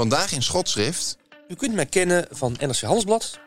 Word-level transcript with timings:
Vandaag 0.00 0.32
in 0.32 0.42
Schotschrift. 0.42 1.18
U 1.48 1.54
kunt 1.54 1.74
mij 1.74 1.86
kennen 1.86 2.26
van 2.30 2.56
NRC 2.58 2.80
Handelsblad, 2.80 3.40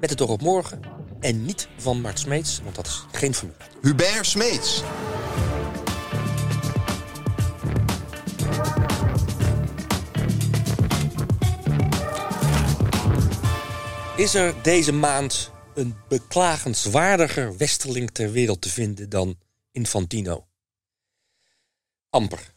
met 0.00 0.10
het 0.10 0.20
oog 0.20 0.30
op 0.30 0.42
morgen 0.42 0.80
en 1.20 1.44
niet 1.44 1.68
van 1.76 2.00
Mart 2.00 2.18
Smeets, 2.18 2.60
want 2.62 2.74
dat 2.74 2.86
is 2.86 3.04
geen 3.12 3.34
familie. 3.34 3.60
Hubert 3.82 4.26
Smeets. 4.26 4.82
Is 14.16 14.34
er 14.34 14.62
deze 14.62 14.92
maand 14.92 15.50
een 15.74 15.96
beklagenswaardiger 16.08 17.56
westerling 17.56 18.10
ter 18.10 18.30
wereld 18.30 18.60
te 18.60 18.68
vinden 18.68 19.08
dan 19.08 19.38
Infantino? 19.72 20.46
Amper. 22.10 22.56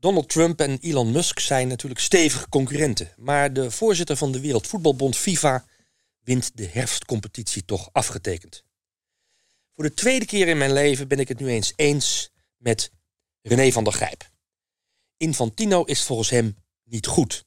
Donald 0.00 0.28
Trump 0.28 0.60
en 0.60 0.78
Elon 0.80 1.12
Musk 1.12 1.38
zijn 1.38 1.68
natuurlijk 1.68 2.00
stevige 2.00 2.48
concurrenten, 2.48 3.12
maar 3.16 3.52
de 3.52 3.70
voorzitter 3.70 4.16
van 4.16 4.32
de 4.32 4.40
Wereldvoetbalbond 4.40 5.16
FIFA 5.16 5.64
wint 6.20 6.50
de 6.54 6.66
herfstcompetitie 6.66 7.64
toch 7.64 7.88
afgetekend. 7.92 8.64
Voor 9.74 9.84
de 9.84 9.94
tweede 9.94 10.24
keer 10.24 10.48
in 10.48 10.58
mijn 10.58 10.72
leven 10.72 11.08
ben 11.08 11.18
ik 11.18 11.28
het 11.28 11.40
nu 11.40 11.48
eens 11.48 11.72
eens 11.76 12.30
met 12.56 12.90
René 13.42 13.72
van 13.72 13.84
der 13.84 13.92
Grijp. 13.92 14.30
Infantino 15.16 15.84
is 15.84 16.02
volgens 16.02 16.30
hem 16.30 16.56
niet 16.84 17.06
goed. 17.06 17.44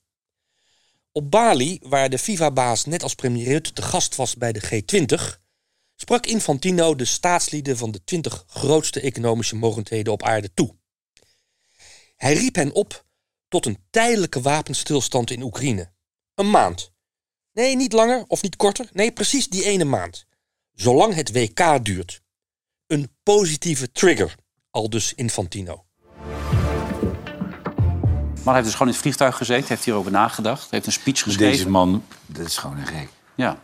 Op 1.11 1.31
Bali, 1.31 1.79
waar 1.81 2.09
de 2.09 2.17
FIFA-baas 2.17 2.85
net 2.85 3.03
als 3.03 3.15
premier 3.15 3.47
Rutte 3.47 3.73
te 3.73 3.81
gast 3.81 4.15
was 4.15 4.35
bij 4.35 4.51
de 4.51 4.83
G20, 4.83 5.39
sprak 5.95 6.25
Infantino 6.25 6.95
de 6.95 7.05
staatslieden 7.05 7.77
van 7.77 7.91
de 7.91 8.03
20 8.03 8.43
grootste 8.47 9.01
economische 9.01 9.55
mogendheden 9.55 10.13
op 10.13 10.23
aarde 10.23 10.53
toe. 10.53 10.79
Hij 12.21 12.33
riep 12.33 12.55
hen 12.55 12.73
op 12.73 13.05
tot 13.47 13.65
een 13.65 13.77
tijdelijke 13.89 14.41
wapenstilstand 14.41 15.31
in 15.31 15.41
Oekraïne. 15.41 15.91
Een 16.35 16.49
maand. 16.49 16.91
Nee, 17.53 17.75
niet 17.75 17.93
langer 17.93 18.23
of 18.27 18.41
niet 18.41 18.55
korter. 18.55 18.89
Nee, 18.93 19.11
precies 19.11 19.47
die 19.49 19.63
ene 19.63 19.83
maand. 19.83 20.25
Zolang 20.73 21.13
het 21.13 21.31
WK 21.31 21.85
duurt. 21.85 22.21
Een 22.87 23.15
positieve 23.23 23.91
trigger, 23.91 24.35
al 24.69 24.89
dus 24.89 25.13
Infantino. 25.13 25.85
Man 28.43 28.53
heeft 28.53 28.65
dus 28.65 28.73
gewoon 28.73 28.87
in 28.87 28.93
het 28.93 29.01
vliegtuig 29.01 29.37
gezeten, 29.37 29.67
heeft 29.67 29.83
hierover 29.85 30.11
nagedacht, 30.11 30.71
heeft 30.71 30.85
een 30.85 30.91
speech 30.91 31.21
geschreven. 31.21 31.51
Deze 31.51 31.69
man, 31.69 32.05
dat 32.25 32.45
is 32.45 32.57
gewoon 32.57 32.77
een 32.77 32.87
gek. 32.87 33.09
Ja. 33.35 33.61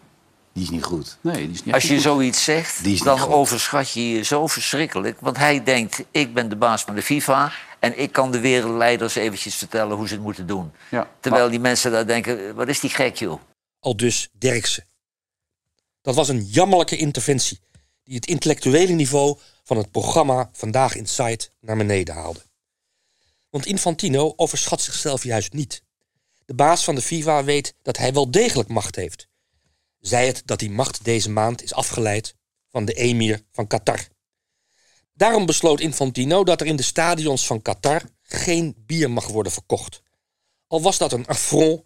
Die 0.53 0.63
is 0.63 0.69
niet 0.69 0.83
goed. 0.83 1.17
Nee, 1.21 1.35
die 1.35 1.53
is 1.53 1.63
niet 1.63 1.73
Als 1.73 1.83
je 1.83 1.93
goed. 1.93 2.01
zoiets 2.01 2.43
zegt, 2.43 3.03
dan 3.03 3.19
goed. 3.19 3.33
overschat 3.33 3.91
je 3.91 4.09
je 4.09 4.23
zo 4.23 4.47
verschrikkelijk. 4.47 5.19
Want 5.19 5.37
hij 5.37 5.63
denkt, 5.63 6.03
ik 6.11 6.33
ben 6.33 6.49
de 6.49 6.55
baas 6.55 6.81
van 6.83 6.95
de 6.95 7.01
FIFA... 7.01 7.51
en 7.79 7.99
ik 7.99 8.11
kan 8.11 8.31
de 8.31 8.39
wereldleiders 8.39 9.15
eventjes 9.15 9.55
vertellen 9.55 9.97
hoe 9.97 10.07
ze 10.07 10.13
het 10.13 10.23
moeten 10.23 10.47
doen. 10.47 10.71
Ja. 10.89 11.11
Terwijl 11.19 11.49
die 11.49 11.59
mensen 11.59 11.91
daar 11.91 12.07
denken, 12.07 12.55
wat 12.55 12.67
is 12.67 12.79
die 12.79 12.89
gek, 12.89 13.15
joh? 13.15 13.41
Al 13.79 13.97
dus 13.97 14.29
Derksen. 14.31 14.85
Dat 16.01 16.15
was 16.15 16.29
een 16.29 16.43
jammerlijke 16.43 16.97
interventie 16.97 17.59
die 18.03 18.15
het 18.15 18.25
intellectuele 18.25 18.93
niveau 18.93 19.37
van 19.63 19.77
het 19.77 19.91
programma 19.91 20.49
Vandaag 20.53 20.95
Inside 20.95 21.49
naar 21.59 21.77
beneden 21.77 22.15
haalde. 22.15 22.45
Want 23.49 23.65
Infantino 23.65 24.33
overschat 24.35 24.81
zichzelf 24.81 25.23
juist 25.23 25.53
niet. 25.53 25.83
De 26.45 26.53
baas 26.53 26.83
van 26.83 26.95
de 26.95 27.01
FIFA 27.01 27.43
weet 27.43 27.73
dat 27.81 27.97
hij 27.97 28.13
wel 28.13 28.31
degelijk 28.31 28.69
macht 28.69 28.95
heeft. 28.95 29.27
Zij 29.99 30.27
het 30.27 30.41
dat 30.45 30.59
die 30.59 30.71
macht 30.71 31.03
deze 31.03 31.29
maand 31.29 31.63
is 31.63 31.73
afgeleid 31.73 32.35
van 32.69 32.85
de 32.85 32.93
emir 32.93 33.41
van 33.51 33.67
Qatar. 33.67 34.07
Daarom 35.17 35.45
besloot 35.45 35.79
Infantino 35.79 36.43
dat 36.43 36.61
er 36.61 36.67
in 36.67 36.75
de 36.75 36.83
stadions 36.83 37.47
van 37.47 37.61
Qatar 37.61 38.01
geen 38.21 38.75
bier 38.85 39.11
mag 39.11 39.27
worden 39.27 39.51
verkocht. 39.51 40.01
Al 40.67 40.81
was 40.81 40.97
dat 40.97 41.11
een 41.11 41.27
affront 41.27 41.83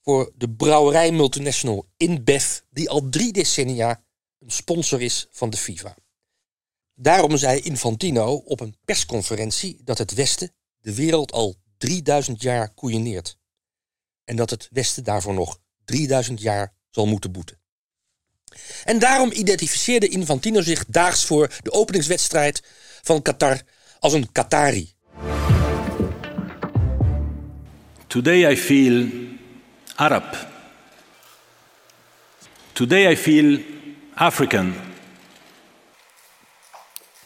voor 0.00 0.32
de 0.36 0.50
brouwerij 0.50 1.12
multinational 1.12 1.86
InBev, 1.96 2.58
die 2.70 2.90
al 2.90 3.08
drie 3.08 3.32
decennia 3.32 4.04
een 4.38 4.50
sponsor 4.50 5.02
is 5.02 5.26
van 5.30 5.50
de 5.50 5.56
FIFA. 5.56 5.96
Daarom 6.94 7.36
zei 7.36 7.60
Infantino 7.60 8.34
op 8.34 8.60
een 8.60 8.76
persconferentie 8.84 9.80
dat 9.84 9.98
het 9.98 10.14
Westen 10.14 10.54
de 10.80 10.94
wereld 10.94 11.32
al 11.32 11.54
3000 11.76 12.42
jaar 12.42 12.74
koeieneert. 12.74 13.38
En 14.24 14.36
dat 14.36 14.50
het 14.50 14.68
Westen 14.70 15.04
daarvoor 15.04 15.34
nog 15.34 15.60
3000 15.84 16.40
jaar 16.40 16.74
zal 16.90 17.06
moeten 17.06 17.32
boeten. 17.32 17.60
En 18.84 18.98
daarom 18.98 19.32
identificeerde 19.32 20.08
Infantino 20.08 20.60
zich 20.60 20.84
daags 20.86 21.24
voor 21.24 21.50
de 21.62 21.72
openingswedstrijd 21.72 22.62
van 23.02 23.22
Qatar 23.22 23.60
als 24.00 24.12
een 24.12 24.32
Qatari. 24.32 24.92
Today 28.06 28.52
I 28.52 28.56
feel 28.56 29.08
Arab. 29.94 30.46
Today 32.72 33.12
I 33.12 33.16
feel 33.16 33.58
African. 34.14 34.74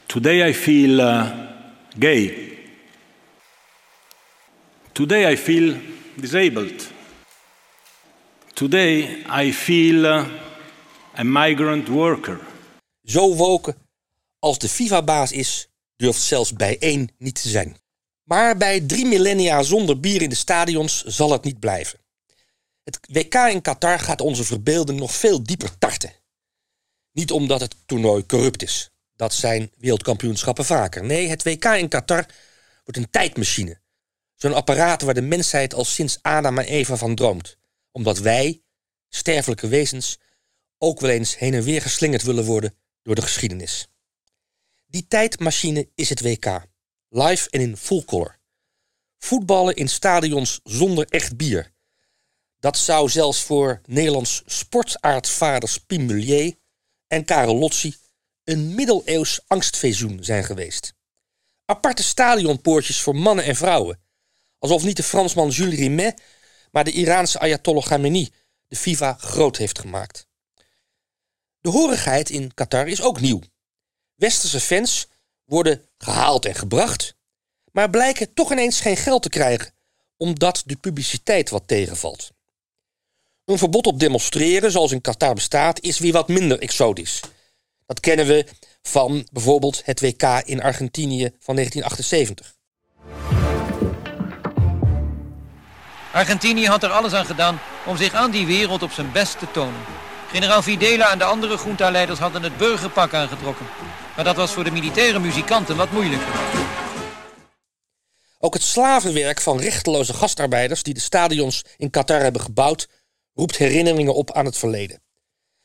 Today 0.07 0.49
I 0.49 0.55
feel 0.55 0.99
uh, 0.99 1.31
gay. 1.99 2.53
Today 4.93 5.33
I 5.33 5.37
feel 5.37 5.75
disabled. 6.15 6.91
Today 8.55 9.25
I 9.45 9.53
feel 9.53 10.05
uh, 10.05 10.25
a 11.19 11.23
migrant 11.23 11.89
worker. 11.89 12.41
Zo 13.03 13.35
woken 13.35 13.77
als 14.39 14.59
de 14.59 14.69
FIFA-baas 14.69 15.33
is, 15.33 15.69
durft 15.97 16.23
zelfs 16.23 16.53
bijeen 16.53 17.11
niet 17.19 17.43
te 17.43 17.49
zijn. 17.49 17.77
Maar 18.23 18.57
bij 18.57 18.81
drie 18.81 19.07
millennia 19.07 19.63
zonder 19.63 20.01
bier 20.01 20.23
in 20.23 20.29
de 20.29 20.35
stadions 20.35 21.05
zal 21.05 21.33
het 21.33 21.45
niet 21.45 21.61
blijven. 21.61 21.99
Het 22.85 22.99
WK 23.11 23.35
in 23.35 23.63
Qatar 23.63 23.99
gaat 23.99 24.21
onze 24.21 24.45
verbeelding 24.45 24.99
nog 24.99 25.15
veel 25.15 25.43
dieper 25.43 25.79
tarten. 25.79 26.13
Niet 27.13 27.31
omdat 27.31 27.61
het 27.61 27.77
toernooi 27.87 28.27
corrupt 28.27 28.63
is. 28.63 28.91
Dat 29.17 29.35
zijn 29.35 29.73
wereldkampioenschappen 29.79 30.65
vaker. 30.65 31.05
Nee, 31.05 31.29
het 31.29 31.43
WK 31.43 31.65
in 31.65 31.89
Qatar 31.89 32.27
wordt 32.85 32.97
een 32.97 33.11
tijdmachine. 33.11 33.81
Zo'n 34.35 34.55
apparaat 34.55 35.03
waar 35.03 35.15
de 35.15 35.21
mensheid 35.21 35.75
al 35.75 35.85
sinds 35.85 36.19
Adam 36.23 36.59
en 36.59 36.65
Eva 36.65 36.97
van 36.97 37.15
droomt. 37.15 37.57
Omdat 37.93 38.19
wij, 38.19 38.63
sterfelijke 39.09 39.69
wezens, 39.69 40.19
ook 40.79 41.01
wel 41.01 41.11
eens 41.11 41.39
heen 41.39 41.55
en 41.55 41.63
weer 41.63 41.83
geslingerd 41.83 42.23
willen 42.23 42.45
worden 42.45 42.75
door 43.03 43.15
de 43.15 43.23
geschiedenis. 43.23 43.89
Die 44.87 45.07
tijdmachine 45.09 45.89
is 45.95 46.09
het 46.09 46.21
WK. 46.21 46.67
Live 47.09 47.51
en 47.51 47.61
in 47.61 47.77
full 47.77 48.05
color. 48.05 48.39
Voetballen 49.19 49.75
in 49.75 49.89
stadions 49.89 50.61
zonder 50.63 51.07
echt 51.09 51.37
bier. 51.37 51.73
Dat 52.59 52.79
zou 52.79 53.09
zelfs 53.09 53.43
voor 53.43 53.81
Nederlands 53.85 54.43
sportaardvaders 54.47 55.79
Pim 55.79 56.07
Mulier 56.07 56.55
en 57.07 57.25
Karel 57.25 57.57
Lotzi 57.57 57.95
een 58.45 58.75
middeleeuws 58.75 59.41
angstvisioen 59.47 60.25
zijn 60.25 60.45
geweest. 60.45 60.95
Aparte 61.65 62.03
stadionpoortjes 62.03 63.01
voor 63.01 63.17
mannen 63.17 63.45
en 63.45 63.57
vrouwen. 63.57 64.01
Alsof 64.59 64.85
niet 64.85 64.97
de 64.97 65.03
Fransman 65.03 65.49
Jules 65.49 65.79
Rimet, 65.79 66.23
maar 66.71 66.85
de 66.85 66.93
Iraanse 66.93 67.39
Ayatollah 67.39 67.85
Khamenei 67.85 68.33
de 68.69 68.77
FIFA 68.77 69.13
groot 69.13 69.57
heeft 69.57 69.79
gemaakt. 69.79 70.28
De 71.69 71.75
horigheid 71.75 72.31
in 72.31 72.55
Qatar 72.55 72.87
is 72.87 73.03
ook 73.03 73.21
nieuw. 73.21 73.41
Westerse 74.15 74.61
fans 74.61 75.09
worden 75.45 75.85
gehaald 75.99 76.45
en 76.45 76.55
gebracht, 76.55 77.15
maar 77.73 77.91
blijken 77.91 78.35
toch 78.35 78.53
ineens 78.53 78.81
geen 78.81 78.97
geld 78.97 79.23
te 79.23 79.29
krijgen 79.29 79.73
omdat 80.17 80.63
de 80.67 80.77
publiciteit 80.77 81.51
wat 81.51 81.63
tegenvalt. 81.67 82.31
Een 83.45 83.59
verbod 83.59 83.87
op 83.87 84.01
demonstreren, 84.01 84.71
zoals 84.71 84.93
in 84.93 85.01
Qatar 85.01 85.35
bestaat, 85.35 85.81
is 85.81 85.99
weer 85.99 86.13
wat 86.13 86.29
minder 86.29 86.59
exotisch. 86.59 87.21
Dat 87.87 88.01
kennen 88.01 88.27
we 88.27 88.47
van 88.83 89.29
bijvoorbeeld 89.33 89.85
het 89.85 90.01
WK 90.01 90.23
in 90.45 90.63
Argentinië 90.63 91.31
van 91.39 91.55
1978. 91.55 92.57
Argentinië 96.13 96.67
had 96.67 96.83
er 96.83 96.91
alles 96.91 97.13
aan 97.13 97.27
gedaan 97.27 97.61
om 97.87 97.97
zich 97.97 98.15
aan 98.15 98.31
die 98.31 98.47
wereld 98.47 98.83
op 98.83 98.91
zijn 98.91 99.13
best 99.13 99.39
te 99.39 99.51
tonen. 99.51 100.08
Generaal 100.29 100.63
Videla 100.63 101.13
en 101.13 101.19
de 101.19 101.25
andere 101.25 101.57
junta-leiders 101.65 102.19
hadden 102.19 102.43
het 102.43 102.57
burgerpak 102.57 103.15
aangetrokken. 103.15 103.67
Maar 104.17 104.25
dat 104.25 104.37
was 104.37 104.53
voor 104.53 104.65
de 104.65 104.71
militaire 104.71 105.19
muzikanten 105.19 105.77
wat 105.77 105.91
moeilijker. 105.91 106.35
Ook 108.39 108.55
het 108.55 108.63
slavenwerk 108.63 109.41
van 109.41 109.61
rechteloze 109.61 110.15
gastarbeiders 110.15 110.83
die 110.83 110.95
de 110.95 111.01
stadions 111.01 111.65
in 111.77 111.91
Qatar 111.91 112.21
hebben 112.21 112.41
gebouwd, 112.41 112.89
roept 113.35 113.57
herinneringen 113.57 114.15
op 114.15 114.33
aan 114.33 114.45
het 114.45 114.59
verleden. 114.59 115.03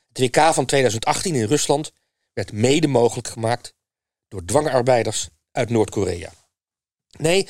Het 0.07 0.19
WK 0.19 0.53
van 0.53 0.65
2018 0.65 1.35
in 1.35 1.47
Rusland 1.47 1.91
werd 2.33 2.51
mede 2.51 2.87
mogelijk 2.87 3.27
gemaakt 3.27 3.73
door 4.27 4.45
dwangarbeiders 4.45 5.27
uit 5.51 5.69
Noord-Korea. 5.69 6.29
Nee, 7.17 7.47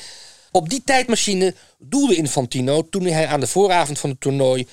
op 0.50 0.68
die 0.68 0.82
tijdmachine 0.84 1.54
doelde 1.78 2.16
Infantino 2.16 2.88
toen 2.88 3.04
hij 3.04 3.26
aan 3.26 3.40
de 3.40 3.46
vooravond 3.46 3.98
van 3.98 4.10
het 4.10 4.20
toernooi 4.20 4.68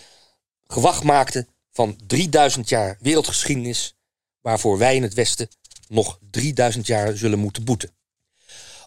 gewacht 0.67 1.03
maakte 1.03 1.47
van 1.71 1.99
3000 2.07 2.69
jaar 2.69 2.97
wereldgeschiedenis, 2.99 3.95
waarvoor 4.41 4.77
wij 4.77 4.95
in 4.95 5.03
het 5.03 5.13
Westen 5.13 5.49
nog 5.87 6.19
3000 6.31 6.87
jaar 6.87 7.17
zullen 7.17 7.39
moeten 7.39 7.63
boeten. 7.63 7.91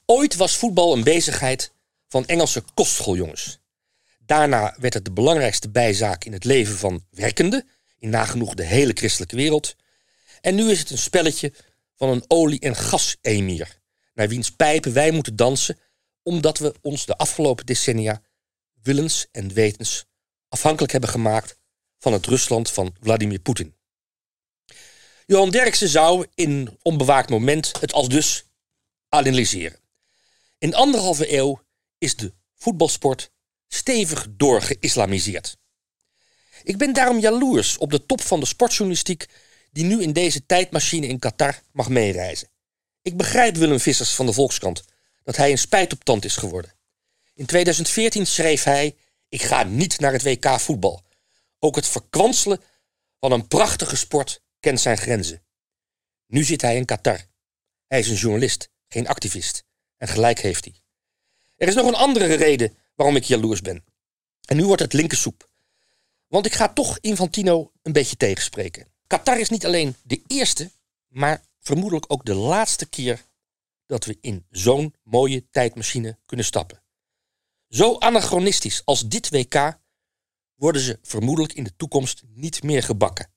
Ooit 0.06 0.34
was 0.34 0.56
voetbal 0.56 0.92
een 0.92 1.04
bezigheid 1.04 1.72
van 2.08 2.26
Engelse 2.26 2.64
kostschooljongens. 2.75 3.58
Daarna 4.19 4.76
werd 4.81 4.94
het 4.94 5.04
de 5.04 5.12
belangrijkste 5.12 5.69
bijzaak 5.69 6.25
in 6.25 6.32
het 6.32 6.44
leven 6.44 6.76
van 6.76 7.04
werkenden, 7.10 7.69
in 7.98 8.08
nagenoeg 8.08 8.54
de 8.54 8.64
hele 8.64 8.92
christelijke 8.92 9.37
wereld. 9.37 9.76
En 10.40 10.54
nu 10.54 10.70
is 10.70 10.78
het 10.78 10.90
een 10.90 10.98
spelletje 10.98 11.52
van 11.96 12.08
een 12.08 12.25
olie- 12.28 12.58
en 12.58 12.76
gasemir, 12.76 13.80
naar 14.14 14.28
wiens 14.28 14.50
pijpen 14.50 14.92
wij 14.92 15.10
moeten 15.10 15.37
dansen, 15.37 15.78
omdat 16.22 16.58
we 16.58 16.75
ons 16.80 17.06
de 17.06 17.16
afgelopen 17.16 17.66
decennia 17.66 18.22
willens 18.82 19.26
en 19.32 19.52
wetens 19.52 20.04
afhankelijk 20.48 20.92
hebben 20.92 21.10
gemaakt 21.10 21.58
van 22.04 22.12
het 22.12 22.26
Rusland 22.26 22.70
van 22.70 22.94
Vladimir 23.00 23.38
Poetin. 23.38 23.74
Johan 25.26 25.50
Derksen 25.50 25.88
zou 25.88 26.26
in 26.34 26.78
onbewaakt 26.82 27.30
moment 27.30 27.72
het 27.80 27.92
als 27.92 28.08
dus 28.08 28.44
analyseren. 29.08 29.80
In 30.58 30.74
anderhalve 30.74 31.36
eeuw 31.36 31.62
is 31.98 32.16
de 32.16 32.32
voetbalsport 32.54 33.30
stevig 33.68 34.26
doorgeïslamiseerd. 34.30 35.56
Ik 36.62 36.76
ben 36.76 36.92
daarom 36.92 37.18
jaloers 37.18 37.78
op 37.78 37.90
de 37.90 38.06
top 38.06 38.20
van 38.20 38.40
de 38.40 38.46
sportjournalistiek 38.46 39.26
die 39.70 39.84
nu 39.84 40.02
in 40.02 40.12
deze 40.12 40.46
tijdmachine 40.46 41.06
in 41.06 41.18
Qatar 41.18 41.62
mag 41.72 41.88
meereizen. 41.88 42.48
Ik 43.02 43.16
begrijp 43.16 43.56
Willem 43.56 43.80
Vissers 43.80 44.14
van 44.14 44.26
de 44.26 44.32
Volkskrant 44.32 44.84
dat 45.22 45.36
hij 45.36 45.50
een 45.50 45.58
spijt 45.58 45.92
op 45.92 46.04
tand 46.04 46.24
is 46.24 46.36
geworden. 46.36 46.74
In 47.34 47.46
2014 47.46 48.26
schreef 48.26 48.62
hij: 48.62 48.96
Ik 49.28 49.42
ga 49.42 49.62
niet 49.62 50.00
naar 50.00 50.12
het 50.12 50.22
WK 50.22 50.60
voetbal. 50.60 51.03
Ook 51.64 51.76
het 51.76 51.88
verkwanselen 51.88 52.61
van 53.20 53.32
een 53.32 53.49
prachtige 53.49 53.96
sport 53.96 54.43
kent 54.61 54.81
zijn 54.81 54.99
grenzen. 54.99 55.43
Nu 56.26 56.44
zit 56.44 56.62
hij 56.62 56.76
in 56.76 56.84
Qatar. 56.84 57.26
Hij 57.87 57.99
is 57.99 58.08
een 58.08 58.16
journalist, 58.16 58.70
geen 58.88 59.08
activist. 59.08 59.64
En 59.96 60.08
gelijk 60.08 60.38
heeft 60.38 60.64
hij. 60.64 60.75
Er 61.56 61.69
is 61.69 61.75
nog 61.75 61.87
een 61.87 61.94
andere 61.94 62.34
reden 62.34 62.76
waarom 62.94 63.16
ik 63.16 63.25
jaloers 63.25 63.61
ben. 63.61 63.84
En 64.44 64.56
nu 64.56 64.64
wordt 64.64 64.82
het 64.82 64.93
linkersoep. 64.93 65.49
Want 66.26 66.46
ik 66.46 66.52
ga 66.52 66.69
toch 66.69 66.99
Infantino 67.00 67.72
een 67.82 67.93
beetje 67.93 68.16
tegenspreken. 68.16 68.87
Qatar 69.06 69.38
is 69.38 69.49
niet 69.49 69.66
alleen 69.66 69.96
de 70.02 70.22
eerste, 70.26 70.70
maar 71.08 71.43
vermoedelijk 71.61 72.12
ook 72.12 72.25
de 72.25 72.34
laatste 72.34 72.87
keer 72.87 73.25
dat 73.87 74.05
we 74.05 74.19
in 74.20 74.46
zo'n 74.50 74.94
mooie 75.02 75.50
tijdmachine 75.50 76.19
kunnen 76.26 76.46
stappen. 76.46 76.82
Zo 77.69 77.99
anachronistisch 77.99 78.82
als 78.84 79.08
dit 79.08 79.31
WK 79.31 79.82
worden 80.64 80.82
ze 80.82 80.99
vermoedelijk 81.02 81.52
in 81.52 81.64
de 81.64 81.76
toekomst 81.76 82.22
niet 82.26 82.62
meer 82.62 82.82
gebakken. 82.82 83.31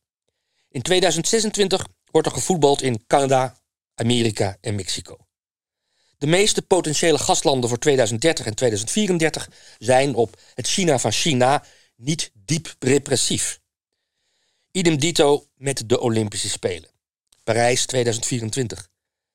In 0.69 0.81
2026 0.81 1.87
wordt 2.11 2.27
er 2.27 2.33
gevoetbald 2.33 2.81
in 2.81 3.03
Canada, 3.07 3.57
Amerika 3.95 4.57
en 4.61 4.75
Mexico. 4.75 5.17
De 6.17 6.27
meeste 6.27 6.61
potentiële 6.61 7.17
gastlanden 7.17 7.69
voor 7.69 7.79
2030 7.79 8.45
en 8.45 8.55
2034 8.55 9.49
zijn 9.77 10.15
op 10.15 10.41
het 10.53 10.67
China 10.67 10.99
van 10.99 11.11
China 11.11 11.63
niet 11.95 12.31
diep 12.33 12.75
repressief. 12.79 13.59
Idem 14.71 14.97
dito 14.97 15.45
met 15.55 15.89
de 15.89 15.99
Olympische 15.99 16.49
Spelen. 16.49 16.89
Parijs 17.43 17.85
2024, 17.85 18.89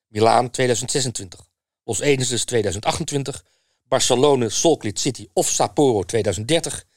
Milaan 0.06 0.50
2026, 0.50 1.46
Los 1.84 2.00
Angeles 2.02 2.44
2028, 2.44 3.44
Barcelona, 3.82 4.48
Salt 4.48 4.98
City 4.98 5.28
of 5.32 5.48
Sapporo 5.48 6.02
2030 6.02 6.90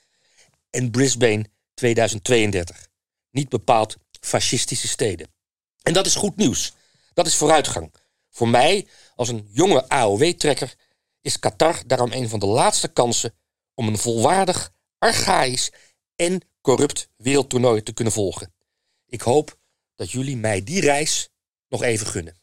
en 0.69 0.91
Brisbane 0.91 1.45
2032. 1.73 2.87
Niet 3.31 3.49
bepaald 3.49 3.97
fascistische 4.19 4.87
steden. 4.87 5.33
En 5.81 5.93
dat 5.93 6.05
is 6.05 6.15
goed 6.15 6.35
nieuws. 6.35 6.73
Dat 7.13 7.27
is 7.27 7.35
vooruitgang. 7.35 7.93
Voor 8.29 8.47
mij, 8.47 8.87
als 9.15 9.29
een 9.29 9.47
jonge 9.51 9.89
AOW-trekker, 9.89 10.75
is 11.21 11.39
Qatar 11.39 11.81
daarom 11.87 12.11
een 12.11 12.29
van 12.29 12.39
de 12.39 12.45
laatste 12.45 12.87
kansen 12.87 13.33
om 13.73 13.87
een 13.87 13.97
volwaardig, 13.97 14.71
archaïs 14.97 15.71
en 16.15 16.41
corrupt 16.61 17.09
wereldtoernooi 17.15 17.83
te 17.83 17.93
kunnen 17.93 18.13
volgen. 18.13 18.53
Ik 19.05 19.21
hoop 19.21 19.59
dat 19.95 20.11
jullie 20.11 20.37
mij 20.37 20.63
die 20.63 20.81
reis 20.81 21.29
nog 21.69 21.83
even 21.83 22.07
gunnen. 22.07 22.35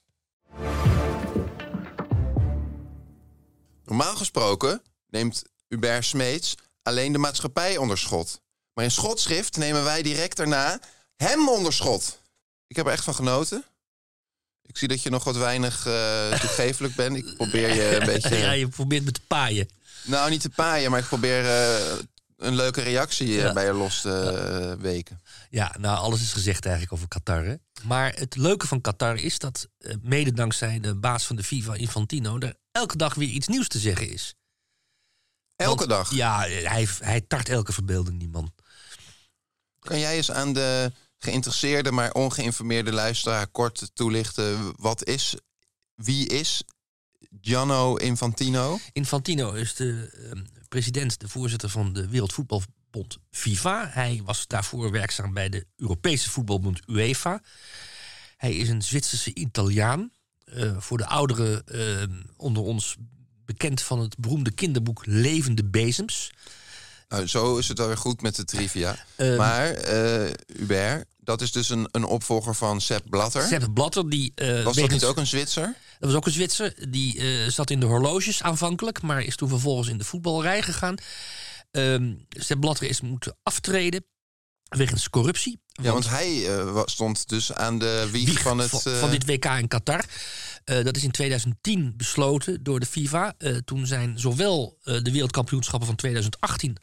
Normaal 3.84 4.16
gesproken 4.16 4.82
neemt 5.06 5.42
Hubert 5.68 6.04
Smeets 6.04 6.54
alleen 6.82 7.12
de 7.12 7.19
maatschappij 7.19 7.76
onder 7.76 7.99
schot. 7.99 8.40
Maar 8.75 8.84
in 8.84 8.90
schotschrift 8.90 9.56
nemen 9.56 9.84
wij 9.84 10.02
direct 10.02 10.37
daarna 10.37 10.81
hem 11.17 11.49
onder 11.49 11.73
schot. 11.73 12.20
Ik 12.67 12.76
heb 12.76 12.87
er 12.87 12.93
echt 12.93 13.05
van 13.05 13.14
genoten. 13.14 13.64
Ik 14.62 14.76
zie 14.79 14.88
dat 14.88 15.02
je 15.02 15.11
nog 15.11 15.25
wat 15.25 15.37
weinig 15.37 15.87
eh 15.87 16.31
toegevelijk 16.40 16.94
bent. 16.94 17.17
Ik 17.17 17.37
probeer 17.37 17.75
je 17.75 17.96
een 17.96 18.06
beetje... 18.06 18.37
Ja, 18.37 18.52
je 18.52 18.69
probeert 18.69 19.05
me 19.05 19.12
te 19.12 19.20
paaien. 19.26 19.69
Nou, 20.05 20.31
niet 20.31 20.40
te 20.40 20.50
paaien, 20.50 20.90
maar 20.90 21.00
ik 21.00 21.06
probeer 21.06 21.44
eh, 21.46 21.99
een 22.37 22.55
leuke 22.55 22.81
reactie 22.81 23.28
eh, 23.28 23.43
Ja. 23.43 23.52
bij 23.52 23.64
je 23.64 23.73
los 23.73 24.00
te 24.00 24.76
weken. 24.81 25.20
Ja, 25.50 25.75
nou, 25.78 25.99
alles 25.99 26.20
is 26.23 26.32
gezegd 26.32 26.64
eigenlijk 26.64 26.94
over 26.94 27.08
Qatar. 27.08 27.44
Hè? 27.44 27.55
Maar 27.82 28.12
het 28.14 28.37
leuke 28.37 28.67
van 28.67 28.81
Qatar 28.81 29.17
is 29.17 29.38
dat, 29.38 29.69
mede 30.00 30.32
dankzij 30.32 30.81
de 30.81 30.94
baas 30.94 31.25
van 31.26 31.37
de 31.37 31.43
FIFA, 31.44 31.75
Infantino, 31.75 32.38
er 32.38 32.55
elke 32.73 32.96
dag 32.96 33.14
weer 33.14 33.28
iets 33.28 33.49
nieuws 33.49 33.69
te 33.69 33.78
zeggen 33.78 34.11
is. 34.11 34.35
Elke 35.62 35.87
Want, 35.87 35.91
dag. 35.91 36.14
Ja, 36.14 36.41
hij, 36.41 36.88
hij 36.99 37.20
tart 37.20 37.49
elke 37.49 37.73
verbeelding, 37.73 38.19
die 38.19 38.29
man. 38.29 38.53
Kan 39.79 39.99
jij 39.99 40.17
eens 40.17 40.31
aan 40.31 40.53
de 40.53 40.93
geïnteresseerde, 41.19 41.93
maar 41.93 42.12
ongeïnformeerde 42.12 42.93
luisteraar 42.93 43.47
kort 43.47 43.91
toelichten... 43.94 44.73
wat 44.76 45.05
is, 45.05 45.35
wie 45.94 46.29
is 46.29 46.62
Gianno 47.41 47.97
Infantino? 47.97 48.79
Infantino 48.93 49.53
is 49.53 49.75
de 49.75 50.11
eh, 50.32 50.41
president, 50.69 51.20
de 51.20 51.29
voorzitter 51.29 51.69
van 51.69 51.93
de 51.93 52.09
Wereldvoetbalbond 52.09 53.19
FIFA. 53.31 53.88
Hij 53.91 54.20
was 54.25 54.47
daarvoor 54.47 54.91
werkzaam 54.91 55.32
bij 55.32 55.49
de 55.49 55.67
Europese 55.76 56.31
voetbalbond 56.31 56.81
UEFA. 56.87 57.43
Hij 58.37 58.55
is 58.55 58.69
een 58.69 58.82
Zwitserse 58.82 59.35
Italiaan. 59.35 60.12
Eh, 60.44 60.76
voor 60.79 60.99
de 60.99 61.06
ouderen 61.06 61.67
eh, 61.67 62.17
onder 62.37 62.62
ons 62.62 62.97
bekend 63.52 63.82
van 63.82 64.00
het 64.00 64.16
beroemde 64.19 64.50
kinderboek 64.50 65.02
Levende 65.06 65.64
Bezems. 65.64 66.31
Nou, 67.08 67.26
zo 67.26 67.56
is 67.56 67.69
het 67.69 67.78
wel 67.78 67.87
weer 67.87 67.96
goed 67.96 68.22
met 68.22 68.37
de 68.37 68.44
trivia. 68.44 68.96
Ehm, 69.16 69.37
maar, 69.37 69.70
eh 69.70 70.31
Hubert, 70.58 71.04
dat 71.19 71.40
is 71.40 71.52
dus 71.52 71.69
een, 71.69 71.88
een 71.90 72.04
opvolger 72.04 72.54
van 72.54 72.81
Sepp 72.81 73.10
Blatter. 73.10 73.43
Sepp 73.46 73.75
Blatter, 73.75 74.10
die... 74.10 74.32
eh, 74.34 74.46
Was 74.54 74.64
dat 74.64 74.75
wegens- 74.75 74.93
niet 74.93 75.04
ook 75.04 75.16
een 75.16 75.26
Zwitser? 75.26 75.64
Dat 75.99 76.08
was 76.10 76.14
ook 76.14 76.26
een 76.26 76.32
Zwitser. 76.32 76.90
Die 76.90 77.19
eh, 77.19 77.49
zat 77.50 77.70
in 77.70 77.81
de 77.81 77.87
horloges 77.87 78.43
aanvankelijk, 78.43 79.02
maar 79.02 79.22
is 79.22 79.37
toen 79.37 79.49
vervolgens 79.49 79.88
in 79.88 79.99
de 79.99 80.04
voetbalrij 80.04 80.62
gegaan. 80.62 80.94
Ehm 81.71 82.12
Sepp 82.28 82.61
Blatter 82.61 82.88
is 82.88 83.00
moeten 83.00 83.37
aftreden 83.42 84.04
wegens 84.68 85.11
corruptie. 85.11 85.61
Ja, 85.82 85.92
want 85.92 86.09
hij 86.09 86.49
stond 86.85 87.28
dus 87.28 87.52
aan 87.52 87.78
de 87.78 88.09
wieg, 88.12 88.25
wieg 88.28 88.40
van 88.42 88.59
het... 88.59 88.68
van, 88.68 88.80
van 88.80 89.11
dit 89.11 89.25
WK 89.26 89.44
in 89.44 89.68
Qatar. 89.68 90.04
Eh, 90.64 90.85
dat 90.85 90.97
is 90.97 91.04
in 91.04 91.11
2010 91.11 91.95
besloten 91.97 92.62
door 92.62 92.81
de 92.81 92.87
FIFA. 92.87 93.35
Eh, 93.38 93.57
toen 93.57 93.87
zijn 93.87 94.19
zowel 94.19 94.78
eh, 94.85 95.02
de 95.02 95.12
wereldkampioenschappen 95.12 95.87
van 95.87 95.97
2018 95.97 96.76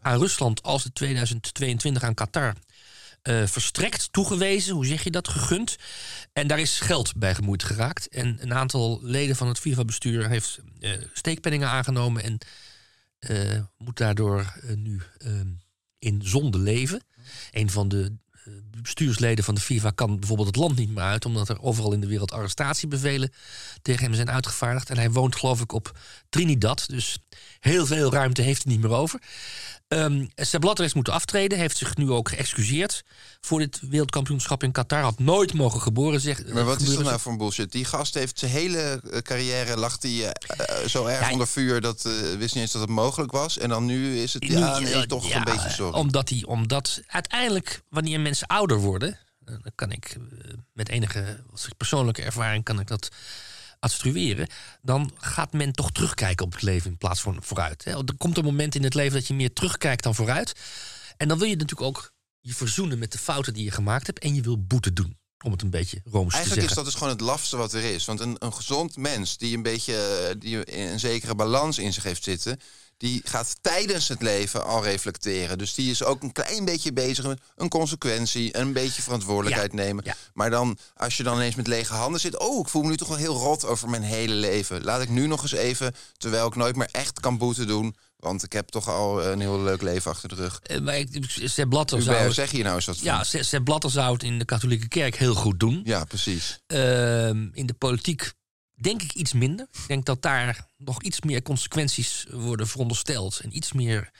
aan 0.00 0.18
Rusland 0.18 0.62
als 0.62 0.82
de 0.82 0.92
2022 0.92 2.02
aan 2.02 2.14
Qatar 2.14 2.54
verstrekt, 3.44 4.12
toegewezen, 4.12 4.74
hoe 4.74 4.86
zeg 4.86 5.04
je 5.04 5.10
dat, 5.10 5.28
gegund. 5.28 5.76
En 6.32 6.46
daar 6.46 6.58
is 6.58 6.80
geld 6.80 7.16
bij 7.16 7.34
gemoeid 7.34 7.62
geraakt. 7.62 8.08
En 8.08 8.38
een 8.40 8.54
aantal 8.54 8.98
leden 9.02 9.36
van 9.36 9.48
het 9.48 9.58
FIFA-bestuur 9.58 10.28
heeft 10.28 10.58
steekpenningen 11.12 11.68
aangenomen 11.68 12.22
en 12.22 12.38
moet 13.78 13.96
daardoor 13.96 14.54
nu 14.76 15.00
eh, 15.18 15.30
in 15.98 16.20
zonde 16.24 16.58
leven. 16.58 17.02
Een 17.50 17.70
van 17.70 17.88
de 17.88 18.12
bestuursleden 18.82 19.44
van 19.44 19.54
de 19.54 19.60
FIFA 19.60 19.90
kan 19.90 20.18
bijvoorbeeld 20.18 20.48
het 20.48 20.56
land 20.56 20.76
niet 20.76 20.90
meer 20.90 21.04
uit, 21.04 21.24
omdat 21.24 21.48
er 21.48 21.62
overal 21.62 21.92
in 21.92 22.00
de 22.00 22.06
wereld 22.06 22.32
arrestatiebevelen 22.32 23.32
tegen 23.82 24.04
hem 24.04 24.14
zijn 24.14 24.30
uitgevaardigd. 24.30 24.90
En 24.90 24.96
hij 24.96 25.10
woont, 25.10 25.36
geloof 25.36 25.60
ik, 25.60 25.72
op 25.72 25.98
Trinidad. 26.28 26.84
Dus 26.88 27.18
heel 27.60 27.86
veel 27.86 28.12
ruimte 28.12 28.42
heeft 28.42 28.62
hij 28.62 28.72
niet 28.72 28.82
meer 28.82 28.92
over. 28.92 29.20
Ehm 29.90 30.26
Sepp 30.34 30.62
Blatter 30.62 30.84
is 30.84 30.94
moeten 30.94 31.12
aftreden, 31.12 31.58
heeft 31.58 31.76
zich 31.76 31.96
nu 31.96 32.10
ook 32.10 32.28
geëxcuseerd 32.28 33.04
voor 33.40 33.58
dit 33.58 33.80
wereldkampioenschap 33.88 34.62
in 34.62 34.72
Qatar. 34.72 35.02
Had 35.02 35.18
nooit 35.18 35.52
mogen 35.52 35.80
geboren 35.80 36.20
zeg, 36.20 36.46
Maar 36.46 36.64
wat 36.64 36.80
is 36.80 36.94
dat 36.94 37.04
nou 37.04 37.20
voor 37.20 37.32
een 37.32 37.38
bullshit? 37.38 37.72
Die 37.72 37.84
gast 37.84 38.14
heeft 38.14 38.38
zijn 38.38 38.50
hele 38.50 39.00
eh, 39.10 39.18
carrière 39.20 39.76
lag 39.76 39.98
die 39.98 40.26
eh, 40.26 40.30
eh, 40.56 40.88
zo 40.88 41.06
erg 41.06 41.26
Ja, 41.26 41.32
onder 41.32 41.48
vuur 41.48 41.80
dat 41.80 42.02
wist 42.38 42.54
niet 42.54 42.62
eens 42.62 42.72
dat 42.72 42.80
het 42.80 42.90
mogelijk 42.90 43.32
was. 43.32 43.58
En 43.58 43.68
dan 43.68 43.84
nu 43.84 44.18
is 44.18 44.32
het 44.32 44.42
Nu, 44.42 44.58
ja, 44.58 44.78
nee, 44.78 45.06
toch 45.06 45.28
ja, 45.28 45.36
een 45.36 45.44
beetje 45.44 45.70
sorry. 45.70 45.98
Omdat, 45.98 46.28
die, 46.28 46.46
omdat 46.46 47.00
uiteindelijk, 47.06 47.82
wanneer 47.88 48.20
mensen 48.20 48.46
ouder 48.46 48.78
worden, 48.78 49.18
dan 49.38 49.62
kan 49.74 49.92
ik 49.92 50.16
met 50.72 50.88
enige 50.88 51.42
persoonlijke 51.76 52.22
ervaring 52.22 52.64
kan 52.64 52.80
ik 52.80 52.86
dat 52.86 53.08
dan 54.82 55.12
gaat 55.16 55.52
men 55.52 55.72
toch 55.72 55.90
terugkijken 55.92 56.46
op 56.46 56.52
het 56.52 56.62
leven 56.62 56.90
in 56.90 56.96
plaats 56.96 57.20
van 57.20 57.42
vooruit. 57.42 57.84
Er 57.84 58.16
komt 58.18 58.38
een 58.38 58.44
moment 58.44 58.74
in 58.74 58.82
het 58.84 58.94
leven 58.94 59.12
dat 59.12 59.26
je 59.26 59.34
meer 59.34 59.52
terugkijkt 59.52 60.02
dan 60.02 60.14
vooruit. 60.14 60.52
En 61.16 61.28
dan 61.28 61.38
wil 61.38 61.48
je 61.48 61.56
natuurlijk 61.56 61.88
ook 61.88 62.12
je 62.40 62.54
verzoenen 62.54 62.98
met 62.98 63.12
de 63.12 63.18
fouten 63.18 63.54
die 63.54 63.64
je 63.64 63.70
gemaakt 63.70 64.06
hebt 64.06 64.18
en 64.18 64.34
je 64.34 64.42
wil 64.42 64.62
boete 64.64 64.92
doen. 64.92 65.18
Om 65.44 65.52
het 65.52 65.62
een 65.62 65.70
beetje 65.70 66.00
rooms 66.04 66.30
te 66.30 66.36
Eigenlijk 66.36 66.44
zeggen. 66.44 66.68
is 66.68 66.74
dat 66.74 66.84
dus 66.84 66.94
gewoon 66.94 67.08
het 67.12 67.20
lafste 67.20 67.56
wat 67.56 67.72
er 67.72 67.84
is. 67.84 68.04
Want 68.04 68.20
een, 68.20 68.36
een 68.38 68.54
gezond 68.54 68.96
mens 68.96 69.36
die 69.36 69.56
een 69.56 69.62
beetje 69.62 69.96
eh, 69.96 70.34
die 70.40 70.78
een 70.78 71.00
zekere 71.00 71.34
balans 71.34 71.78
in 71.78 71.92
zich 71.92 72.02
heeft 72.02 72.24
zitten, 72.24 72.60
die 73.00 73.20
gaat 73.24 73.56
tijdens 73.60 74.08
het 74.08 74.22
leven 74.22 74.64
al 74.64 74.82
reflecteren. 74.84 75.58
Dus 75.58 75.74
die 75.74 75.90
is 75.90 76.04
ook 76.04 76.22
een 76.22 76.32
klein 76.32 76.64
beetje 76.64 76.92
bezig 76.92 77.26
met 77.26 77.40
een 77.56 77.68
consequentie, 77.68 78.56
een 78.56 78.72
beetje 78.72 79.02
verantwoordelijkheid 79.02 79.72
Ja, 79.72 79.76
nemen. 79.78 80.04
ja. 80.04 80.14
Maar 80.34 80.50
dan, 80.50 80.78
als 80.96 81.16
je 81.16 81.22
dan 81.22 81.36
ineens 81.36 81.54
met 81.54 81.66
lege 81.66 81.92
handen 81.94 82.20
zit, 82.20 82.38
oh, 82.38 82.60
ik 82.60 82.68
voel 82.68 82.82
me 82.82 82.88
nu 82.88 82.96
toch 82.96 83.08
wel 83.08 83.16
heel 83.16 83.36
rot 83.36 83.64
over 83.64 83.88
mijn 83.88 84.02
hele 84.02 84.34
leven. 84.34 84.84
Laat 84.84 85.02
ik 85.02 85.08
nu 85.08 85.26
nog 85.26 85.42
eens 85.42 85.52
even, 85.52 85.94
terwijl 86.16 86.46
ik 86.46 86.54
nooit 86.56 86.76
meer 86.76 86.88
echt 86.92 87.20
kan 87.20 87.38
boete 87.38 87.64
doen, 87.64 87.96
want 88.16 88.42
ik 88.42 88.52
heb 88.52 88.68
toch 88.68 88.88
al 88.88 89.24
een 89.24 89.40
heel 89.40 89.60
leuk 89.60 89.82
leven 89.82 90.10
achter 90.10 90.28
de 90.28 90.34
rug. 90.34 90.60
Eh, 90.62 90.80
maar 90.80 90.96
ik, 90.98 91.24
Sepp 91.44 91.70
Blatter 91.70 92.02
zou... 92.02 92.32
Zeg 92.32 92.50
hier 92.50 92.62
nou 92.64 92.76
eens 92.76 92.86
wat 92.86 92.96
van. 92.96 93.04
Ja, 93.06 93.24
Se- 93.24 93.42
Sepp 93.42 93.64
Blatter 93.64 93.90
zou 93.90 94.12
het 94.12 94.22
in 94.22 94.38
de 94.38 94.44
katholieke 94.44 94.88
kerk 94.88 95.16
heel 95.16 95.34
goed 95.34 95.60
doen. 95.60 95.80
Ja, 95.84 96.04
precies. 96.04 96.58
Ehm, 96.66 97.48
in 97.52 97.66
de 97.66 97.74
politiek 97.78 98.32
denk 98.80 99.02
ik 99.02 99.12
iets 99.12 99.32
minder. 99.32 99.66
Ik 99.72 99.88
denk 99.88 100.06
dat 100.06 100.22
daar 100.22 100.66
nog 100.76 101.02
iets 101.02 101.20
meer 101.20 101.42
consequenties 101.42 102.26
worden 102.30 102.68
verondersteld. 102.68 103.40
En 103.40 103.56
iets 103.56 103.72
meer 103.72 104.10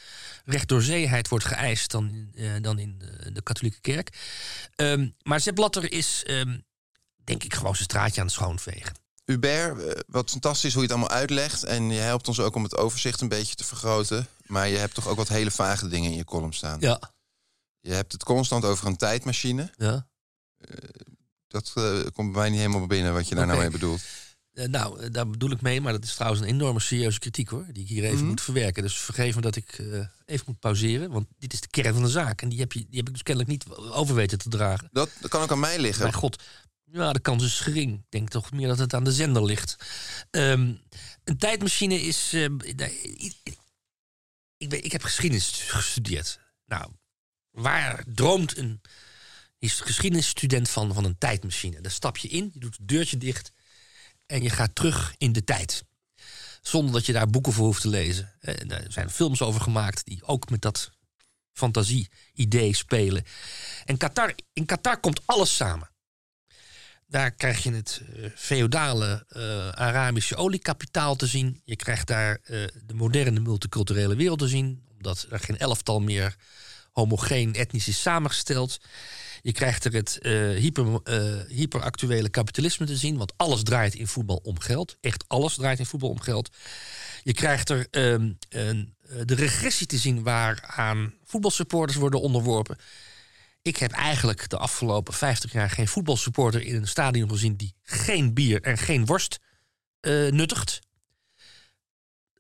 rechtdoorzeeheid 0.45 1.29
wordt 1.29 1.45
geëist 1.45 1.90
dan, 1.90 2.09
in, 2.09 2.33
eh, 2.35 2.62
dan 2.62 2.79
in 2.79 2.99
de, 2.99 3.33
de 3.33 3.43
katholieke 3.43 3.81
kerk. 3.81 4.19
Ehm, 4.75 5.09
maar 5.23 5.40
Sepp 5.40 5.55
Blatter 5.55 5.93
is, 5.93 6.23
ehm, 6.25 6.59
denk 7.25 7.45
ik, 7.45 7.55
gewoon 7.55 7.75
zijn 7.75 7.85
straatje 7.85 8.21
aan 8.21 8.26
het 8.26 8.35
schoonvegen. 8.35 8.95
Hubert, 9.25 9.85
eh, 9.85 10.00
wat 10.07 10.31
fantastisch 10.31 10.73
hoe 10.73 10.83
je 10.83 10.88
het 10.88 10.97
allemaal 10.97 11.19
uitlegt. 11.19 11.64
En 11.64 11.90
je 11.90 12.00
helpt 12.00 12.29
ons 12.29 12.40
ook 12.40 12.55
om 12.55 12.62
het 12.62 12.76
overzicht 12.76 13.21
een 13.21 13.29
beetje 13.29 13.55
te 13.55 13.64
vergroten. 13.64 14.26
Maar 14.47 14.69
je 14.69 14.76
hebt 14.76 14.95
toch 14.95 15.09
ook 15.09 15.17
wat 15.17 15.29
hele 15.29 15.50
vage 15.50 15.88
dingen 15.88 16.11
in 16.11 16.17
je 16.17 16.25
column 16.25 16.52
staan. 16.52 16.81
Ja. 16.81 17.00
Je 17.81 17.93
hebt 17.93 18.12
het 18.12 18.25
constant 18.25 18.64
over 18.64 18.87
een 18.87 18.97
tijdmachine. 18.97 19.71
ja. 19.76 20.09
Dat 21.50 21.73
eh, 21.75 22.00
komt 22.12 22.33
bij 22.33 22.40
mij 22.40 22.50
niet 22.50 22.59
helemaal 22.59 22.87
binnen 22.87 23.12
wat 23.12 23.29
je 23.29 23.35
daar 23.35 23.47
nou 23.47 23.59
mee 23.59 23.71
bedoelt. 23.71 24.02
Eh, 24.61 24.69
nou, 24.69 25.00
eh, 25.00 25.11
daar 25.11 25.29
bedoel 25.29 25.50
ik 25.50 25.61
mee, 25.61 25.81
maar 25.81 25.93
dat 25.93 26.05
is 26.05 26.14
trouwens 26.14 26.43
een 26.43 26.49
enorme 26.49 26.81
serieuze 26.81 27.19
kritiek 27.19 27.49
hoor. 27.49 27.67
Die 27.73 27.83
ik 27.83 27.88
hier 27.88 28.05
even 28.05 28.26
moet 28.26 28.40
verwerken. 28.40 28.83
Dus 28.83 28.99
vergeef 28.99 29.35
me 29.35 29.40
dat 29.40 29.57
ik 29.57 29.79
eh, 29.79 30.07
even 30.26 30.45
moet 30.47 30.59
pauzeren. 30.59 31.11
Want 31.11 31.26
dit 31.38 31.52
is 31.52 31.61
de 31.61 31.69
kern 31.69 31.95
van 31.95 32.02
de 32.02 32.09
zaak. 32.09 32.43
En 32.43 32.49
die 32.49 32.59
heb, 32.59 32.73
je, 32.73 32.79
die 32.88 32.99
heb 32.99 33.07
ik 33.07 33.12
dus 33.12 33.23
kennelijk 33.23 33.52
niet 33.52 33.76
over 33.76 34.14
weten 34.14 34.38
te 34.38 34.49
dragen. 34.49 34.88
Dat, 34.93 35.11
dat 35.21 35.31
kan 35.31 35.43
ook 35.43 35.50
aan 35.50 35.61
mij 35.61 35.79
liggen. 35.79 36.02
Mijn 36.02 36.14
god. 36.14 36.43
Ja, 36.85 37.12
de 37.12 37.21
kans 37.21 37.45
is 37.45 37.61
gering. 37.61 37.95
Ik 37.95 38.05
denk 38.09 38.29
toch 38.29 38.52
meer 38.52 38.69
dat 38.69 38.79
het 38.79 38.95
aan 38.95 39.05
de 39.05 39.12
zender 39.12 39.45
ligt. 39.45 39.76
Ehm, 40.31 40.75
een 41.25 41.38
tijdmachine 41.38 42.00
is. 42.00 42.35
ik, 44.57 44.73
ik, 44.73 44.93
heb 44.93 45.02
geschiedenis 45.02 45.64
gestudeerd. 45.67 46.40
Nou, 46.67 46.90
waar 47.50 48.05
droomt 48.14 48.57
een 48.57 48.81
geschiedenisstudent 49.61 50.69
van, 50.69 50.95
van 50.95 51.05
een 51.05 51.19
tijdmachine? 51.19 51.81
Daar 51.81 51.93
stap 51.93 52.17
je 52.17 52.29
in, 52.29 52.50
je 52.52 52.61
doet 52.61 52.76
het 52.76 52.88
deurtje 52.88 53.17
dicht 53.17 53.52
en 54.30 54.42
je 54.42 54.50
gaat 54.50 54.75
terug 54.75 55.14
in 55.18 55.32
de 55.32 55.44
tijd. 55.44 55.84
Zonder 56.62 56.92
dat 56.92 57.06
je 57.06 57.12
daar 57.12 57.30
boeken 57.30 57.52
voor 57.52 57.66
hoeft 57.66 57.80
te 57.80 57.88
lezen. 57.88 58.32
Eh, 58.40 58.70
Er 58.70 58.92
zijn 58.92 59.10
films 59.10 59.42
over 59.42 59.60
gemaakt 59.60 60.04
die 60.04 60.25
ook 60.25 60.50
met 60.50 60.62
dat 60.62 60.90
fantasie-idee 61.52 62.75
spelen. 62.75 63.25
En 63.84 63.96
Qatar, 63.96 64.34
in 64.52 64.66
Qatar 64.66 65.00
komt 65.00 65.26
alles 65.26 65.56
samen. 65.56 65.90
Daar 67.06 67.30
krijg 67.30 67.62
je 67.62 67.72
het 67.72 68.02
eh, 68.16 68.30
feodale 68.37 69.25
eh, 69.28 69.68
Arabische 69.68 70.37
oliekapitaal 70.37 71.16
te 71.16 71.26
zien. 71.26 71.60
Je 71.64 71.76
krijgt 71.76 72.06
daar 72.06 72.40
de 72.87 72.94
moderne 72.94 73.40
multiculturele 73.40 74.16
wereld 74.16 74.38
te 74.38 74.49
zien. 74.49 74.84
Omdat 74.92 75.26
er 75.30 75.40
geen 75.40 75.58
elftal 75.58 76.00
meer 76.00 76.37
homogeen 76.92 77.54
etnisch 77.54 77.88
is 77.88 78.02
samengesteld. 78.02 78.80
Je 79.42 79.52
krijgt 79.52 79.85
er 79.85 79.92
het 79.92 80.18
eh, 80.18 80.32
hyper, 80.32 81.00
eh, 81.02 81.40
hyperactuele 81.49 82.28
kapitalisme 82.28 82.87
te 82.87 82.97
zien. 82.97 83.16
Want 83.16 83.32
alles 83.37 83.62
draait 83.62 83.94
in 83.94 84.06
voetbal 84.06 84.40
om 84.42 84.59
geld. 84.59 84.97
Echt 85.00 85.25
alles 85.26 85.54
draait 85.54 85.78
in 85.78 85.87
voetbal 85.87 86.11
om 86.11 86.20
geld. 86.20 86.56
Je 87.23 87.32
krijgt 87.32 87.68
er 87.68 87.87
ehm, 87.90 88.32
een, 88.49 88.94
eh, 89.00 89.16
de 89.25 89.35
regressie 89.35 89.87
te 89.87 89.99
zien 89.99 90.23
waaraan 90.23 91.14
voetbalsupporters 91.25 91.99
worden 91.99 92.20
onderworpen. 92.20 92.76
Ik 93.62 93.76
heb 93.76 93.90
eigenlijk 93.90 94.49
de 94.49 94.59
afgelopen 94.59 95.14
50 95.14 95.52
jaar 95.52 95.70
geen 95.70 95.88
voetbalsupporter 95.88 96.62
in 96.62 96.75
een 96.75 96.88
stadion 96.88 97.30
gezien 97.30 97.56
die 97.56 97.75
geen 97.82 98.35
bier 98.35 98.62
en 98.62 98.78
geen 98.78 99.06
worst 99.06 99.38
nuttigt. 100.30 100.80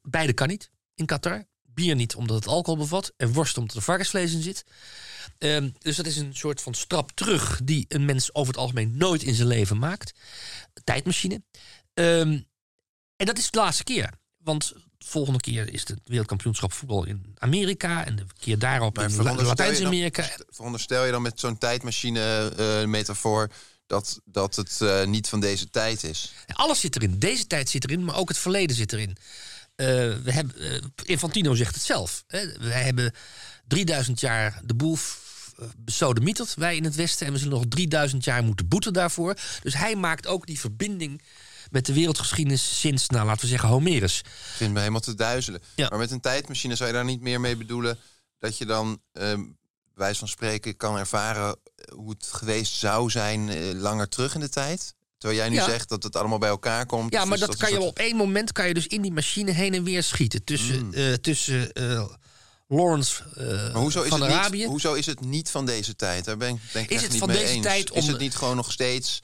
Beide 0.02 0.32
kan 0.32 0.48
niet 0.48 0.70
in 0.94 1.06
Qatar. 1.06 1.49
Bier 1.74 1.94
niet 1.94 2.14
omdat 2.14 2.36
het 2.36 2.46
alcohol 2.46 2.78
bevat 2.80 3.12
en 3.16 3.32
worst 3.32 3.58
omdat 3.58 3.76
er 3.76 3.82
varkensvlees 3.82 4.32
in 4.32 4.42
zit. 4.42 4.64
Ehm, 5.38 5.70
dus 5.78 5.96
dat 5.96 6.06
is 6.06 6.16
een 6.16 6.34
soort 6.36 6.60
van 6.62 6.74
strap 6.74 7.10
terug 7.14 7.60
die 7.64 7.84
een 7.88 8.04
mens 8.04 8.34
over 8.34 8.52
het 8.52 8.62
algemeen 8.62 8.96
nooit 8.96 9.22
in 9.22 9.34
zijn 9.34 9.48
leven 9.48 9.78
maakt. 9.78 10.12
Tijdmachine. 10.84 11.42
Ehm, 11.94 12.38
en 13.16 13.26
dat 13.26 13.38
is 13.38 13.50
de 13.50 13.58
laatste 13.58 13.84
keer. 13.84 14.10
Want 14.36 14.68
de 14.98 15.06
volgende 15.06 15.40
keer 15.40 15.72
is 15.72 15.80
het 15.88 16.00
wereldkampioenschap 16.04 16.72
voetbal 16.72 17.06
in 17.06 17.34
Amerika. 17.38 18.04
En 18.06 18.16
de 18.16 18.24
keer 18.38 18.58
daarop 18.58 18.96
Maar 18.96 19.04
in 19.04 19.10
La- 19.16 19.22
veronderstel 19.22 19.50
je 19.54 19.56
dan- 19.56 19.66
Latijns-Amerika. 19.66 20.22
st- 20.22 20.44
Veronderstel 20.48 21.04
je 21.04 21.10
dan 21.12 21.22
met 21.22 21.40
zo'n 21.40 21.58
tijdmachine-metafoor 21.58 23.50
dat, 23.86 24.20
dat 24.24 24.56
het 24.56 24.80
eh, 24.80 25.04
niet 25.06 25.28
van 25.28 25.40
deze 25.40 25.70
tijd 25.70 26.04
is? 26.04 26.32
Alles 26.46 26.80
zit 26.80 26.96
erin. 26.96 27.18
Deze 27.18 27.46
tijd 27.46 27.68
zit 27.68 27.84
erin, 27.84 28.04
maar 28.04 28.16
ook 28.16 28.28
het 28.28 28.38
verleden 28.38 28.76
zit 28.76 28.92
erin. 28.92 29.16
Eh, 29.80 29.86
we 30.22 30.32
hebben, 30.32 30.56
eh, 30.56 30.82
Infantino 31.04 31.54
zegt 31.54 31.74
het 31.74 31.84
zelf. 31.84 32.24
Hè. 32.26 32.58
Wij 32.58 32.82
hebben 32.82 33.12
3000 33.68 34.20
jaar 34.20 34.60
de 34.64 34.74
boel 34.74 34.96
f- 34.96 35.52
eh, 35.58 35.64
besodemieterd, 35.76 36.54
wij 36.54 36.76
in 36.76 36.84
het 36.84 36.94
Westen. 36.94 37.26
En 37.26 37.32
we 37.32 37.38
zullen 37.38 37.54
nog 37.54 37.64
3000 37.68 38.24
jaar 38.24 38.42
moeten 38.44 38.68
boeten 38.68 38.92
daarvoor. 38.92 39.34
Dus 39.62 39.74
hij 39.74 39.96
maakt 39.96 40.26
ook 40.26 40.46
die 40.46 40.60
verbinding 40.60 41.22
met 41.70 41.86
de 41.86 41.92
wereldgeschiedenis 41.92 42.80
sinds, 42.80 43.08
nou, 43.08 43.26
laten 43.26 43.42
we 43.42 43.46
zeggen, 43.48 43.68
Homerus. 43.68 44.18
Ik 44.18 44.26
vind 44.56 44.72
me 44.72 44.78
helemaal 44.78 45.00
te 45.00 45.14
duizelen. 45.14 45.60
Ja. 45.74 45.88
Maar 45.88 45.98
met 45.98 46.10
een 46.10 46.20
tijdmachine 46.20 46.74
zou 46.74 46.88
je 46.88 46.94
daar 46.94 47.04
niet 47.04 47.20
meer 47.20 47.40
mee 47.40 47.56
bedoelen 47.56 47.98
dat 48.38 48.58
je 48.58 48.66
dan, 48.66 49.00
bij 49.12 49.36
wijze 49.94 50.18
van 50.18 50.28
spreken, 50.28 50.76
kan 50.76 50.96
ervaren 50.98 51.48
eh, 51.74 51.94
hoe 51.94 52.10
het 52.10 52.26
geweest 52.32 52.72
zou 52.72 53.10
zijn 53.10 53.48
eh, 53.48 53.56
langer 53.74 54.08
terug 54.08 54.34
in 54.34 54.40
de 54.40 54.48
tijd? 54.48 54.94
Terwijl 55.20 55.40
jij 55.40 55.50
nu 55.50 55.54
Ja. 55.56 55.64
zegt 55.64 55.88
dat 55.88 56.02
het 56.02 56.16
allemaal 56.16 56.38
bij 56.38 56.48
elkaar 56.48 56.86
komt. 56.86 57.12
Ja, 57.12 57.22
Of 57.22 57.28
maar 57.28 57.38
is 57.38 57.46
dat, 57.46 57.56
kan 57.56 57.70
je 57.72 57.80
op 57.80 57.98
één 57.98 58.16
moment 58.16 58.52
kan 58.52 58.66
je 58.68 58.74
dus 58.74 58.86
in 58.86 59.02
die 59.02 59.12
machine 59.12 59.50
heen 59.50 59.74
en 59.74 59.84
weer 59.84 60.02
schieten. 60.02 60.44
Tussen, 60.44 60.94
eh, 60.94 61.12
tussen 61.12 61.72
eh, 61.72 62.08
Lawrence 62.68 63.22
eh, 63.36 63.46
Maar 63.46 63.70
hoezo 63.82 64.02
is, 64.02 64.08
van 64.08 64.20
het 64.22 64.30
Arabië. 64.30 64.56
niet, 64.58 64.66
hoezo 64.66 64.94
is 64.94 65.06
het 65.06 65.20
niet 65.20 65.50
van 65.50 65.66
deze 65.66 65.96
tijd? 65.96 66.24
Daar 66.24 66.36
ben 66.36 66.48
ik 66.54 66.60
denk 66.72 66.88
ik 66.90 66.96
Is 66.96 67.02
het 67.02 67.10
niet 67.10 67.18
van 67.18 67.28
mee 67.28 67.38
deze 67.38 67.52
eens. 67.52 67.62
tijd 67.66 67.92
Is 67.92 68.02
om- 68.02 68.08
het 68.08 68.18
niet 68.18 68.36
gewoon 68.36 68.56
nog 68.56 68.72
steeds 68.72 69.20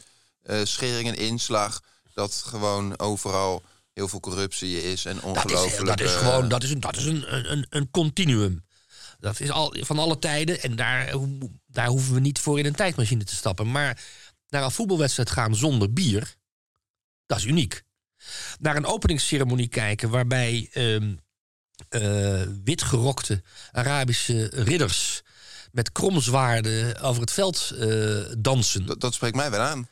schering 0.64 1.08
en 1.08 1.16
inslag 1.16 1.80
dat 2.14 2.42
gewoon 2.46 2.98
overal 2.98 3.62
heel 3.92 4.08
veel 4.08 4.20
corruptie 4.20 4.82
is 4.92 5.04
en 5.04 5.14
Dat 5.14 5.24
ongelooflijk... 5.24 5.72
is, 5.80 5.84
dat 5.88 6.00
is 6.00 6.12
gewoon 6.12 6.48
dat 6.48 6.62
is 6.62 6.70
een, 6.70 6.80
dat 6.80 6.96
is 6.96 7.04
een, 7.04 7.50
een, 7.52 7.66
een 7.68 7.90
continuum. 7.90 8.64
Dat 9.20 9.40
is 9.40 9.50
al 9.50 9.74
van 9.80 9.98
alle 9.98 10.18
tijden. 10.18 10.62
En 10.62 10.76
daar, 10.76 11.12
daar 11.66 11.86
hoeven 11.86 12.14
we 12.14 12.20
niet 12.20 12.38
voor 12.38 12.58
in 12.58 12.66
een 12.66 12.74
tijdmachine 12.74 13.24
te 13.24 13.34
stappen. 13.34 13.70
Maar 13.70 14.00
naar 14.56 14.64
een 14.64 14.70
voetbalwedstrijd 14.70 15.30
gaan 15.30 15.54
zonder 15.54 15.92
bier, 15.92 16.36
dat 17.26 17.38
is 17.38 17.44
uniek. 17.44 17.82
Naar 18.58 18.76
een 18.76 18.86
openingsceremonie 18.86 19.68
kijken 19.68 20.10
waarbij 20.10 20.68
ehm 20.72 21.14
eh, 21.88 22.42
witgerokte 22.64 23.42
Arabische 23.72 24.50
ridders 24.52 25.22
met 25.72 25.92
kromzwaarden 25.92 27.00
over 27.00 27.20
het 27.20 27.32
veld 27.32 27.70
eh, 27.70 28.32
dansen. 28.38 28.86
dat, 28.86 29.00
dat 29.00 29.14
spreekt 29.14 29.36
mij 29.36 29.50
wel 29.50 29.60
aan. 29.60 29.88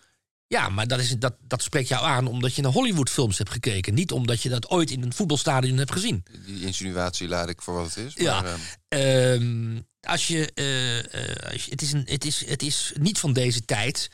Ja, 0.46 0.68
maar 0.68 0.86
dat, 0.86 1.00
is, 1.00 1.10
dat, 1.18 1.34
dat 1.40 1.62
spreekt 1.62 1.88
jou 1.88 2.04
aan 2.04 2.26
omdat 2.26 2.54
je 2.54 2.62
naar 2.62 2.72
Hollywoodfilms 2.72 3.38
hebt 3.38 3.50
gekeken. 3.50 3.94
Niet 3.94 4.12
omdat 4.12 4.42
je 4.42 4.48
dat 4.48 4.68
ooit 4.68 4.90
in 4.90 5.02
een 5.02 5.12
voetbalstadion 5.12 5.76
hebt 5.76 5.92
gezien. 5.92 6.24
Die 6.46 6.66
insinuatie 6.66 7.28
laat 7.28 7.48
ik 7.48 7.62
voor 7.62 7.74
wat 7.74 7.94
het 7.94 7.96
is. 7.96 8.14
Ja. 8.14 8.40
Maar, 8.42 8.78
ehm, 8.88 9.78
Ehm, 10.04 10.10
als 10.12 10.26
je, 10.28 10.52
eh, 10.54 11.52
als 11.52 11.64
je, 11.64 11.70
het, 11.70 11.82
is 11.82 11.92
een, 11.92 12.02
het, 12.04 12.24
is, 12.24 12.46
het 12.46 12.62
is 12.62 12.92
niet 12.98 13.18
van 13.18 13.32
deze 13.32 13.64
tijd 13.64 14.10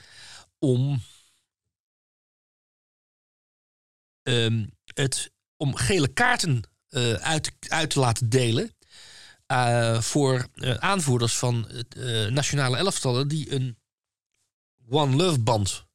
om 0.60 1.02
ehm, 4.22 4.66
het 4.84 5.32
om 5.56 5.74
gele 5.74 6.08
kaarten 6.08 6.70
eh, 6.88 7.12
uit, 7.12 7.52
uit 7.68 7.90
te 7.90 8.00
laten 8.00 8.28
delen 8.28 8.76
eh, 9.46 10.00
voor 10.00 10.48
eh, 10.54 10.74
aanvoerders 10.74 11.38
van 11.38 11.84
nationale 12.28 12.76
elftallen 12.76 13.28
die 13.28 13.52
een 13.54 13.78
One 14.88 15.16
Love 15.16 15.40
band 15.40 15.86